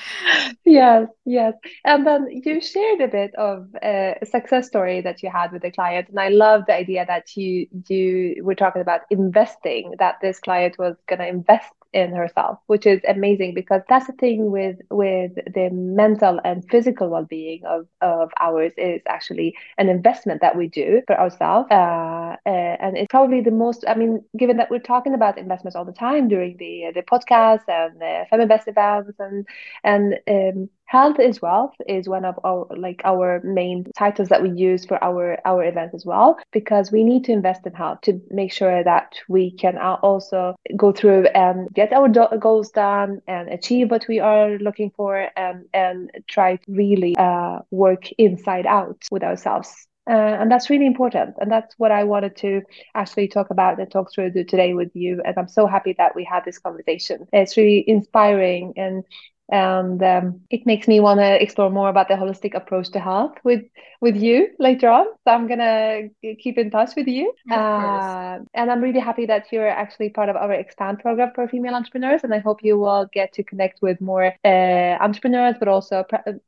[0.64, 1.54] Yes, yes.
[1.84, 5.72] And then you shared a bit of a success story that you had with a
[5.72, 9.96] client, and I love the idea that you you were talking about investing.
[10.00, 14.14] That this client was going to invest in herself which is amazing because that's the
[14.14, 20.42] thing with with the mental and physical well-being of of ours is actually an investment
[20.42, 24.70] that we do for ourselves uh, and it's probably the most i mean given that
[24.70, 29.20] we're talking about investments all the time during the the podcast and the feminvest events
[29.20, 29.46] and
[29.84, 34.52] and um, health is wealth is one of our like our main titles that we
[34.52, 38.22] use for our our event as well because we need to invest in health to
[38.30, 43.50] make sure that we can also go through and get our do- goals done and
[43.50, 49.00] achieve what we are looking for and and try to really uh, work inside out
[49.12, 51.36] with ourselves uh, and that's really important.
[51.40, 52.62] And that's what I wanted to
[52.94, 55.22] actually talk about and talk through today with you.
[55.24, 57.26] And I'm so happy that we had this conversation.
[57.32, 59.06] It's really inspiring and
[59.50, 63.34] and um, it makes me want to explore more about the holistic approach to health
[63.44, 63.64] with
[64.00, 68.82] with you later on so i'm gonna keep in touch with you uh, and i'm
[68.82, 72.40] really happy that you're actually part of our expand program for female entrepreneurs and i
[72.40, 76.06] hope you will get to connect with more uh, entrepreneurs but also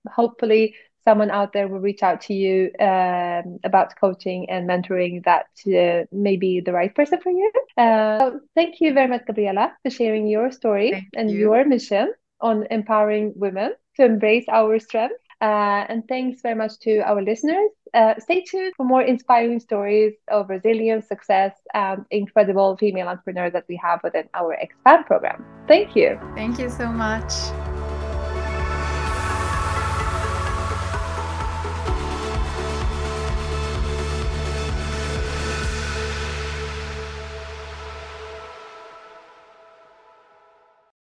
[0.10, 0.74] hopefully
[1.04, 6.06] someone out there will reach out to you um, about coaching and mentoring that uh,
[6.12, 7.52] may be the right person for you.
[7.78, 11.38] Uh, so thank you very much, Gabriella, for sharing your story thank and you.
[11.38, 12.12] your mission
[12.42, 15.16] on empowering women to embrace our strengths.
[15.42, 17.70] Uh, and thanks very much to our listeners.
[17.94, 23.66] Uh, stay tuned for more inspiring stories of resilience, success, and incredible female entrepreneurs that
[23.68, 25.46] we have within our Expand program.
[25.68, 26.20] Thank you.
[26.36, 27.32] Thank you so much.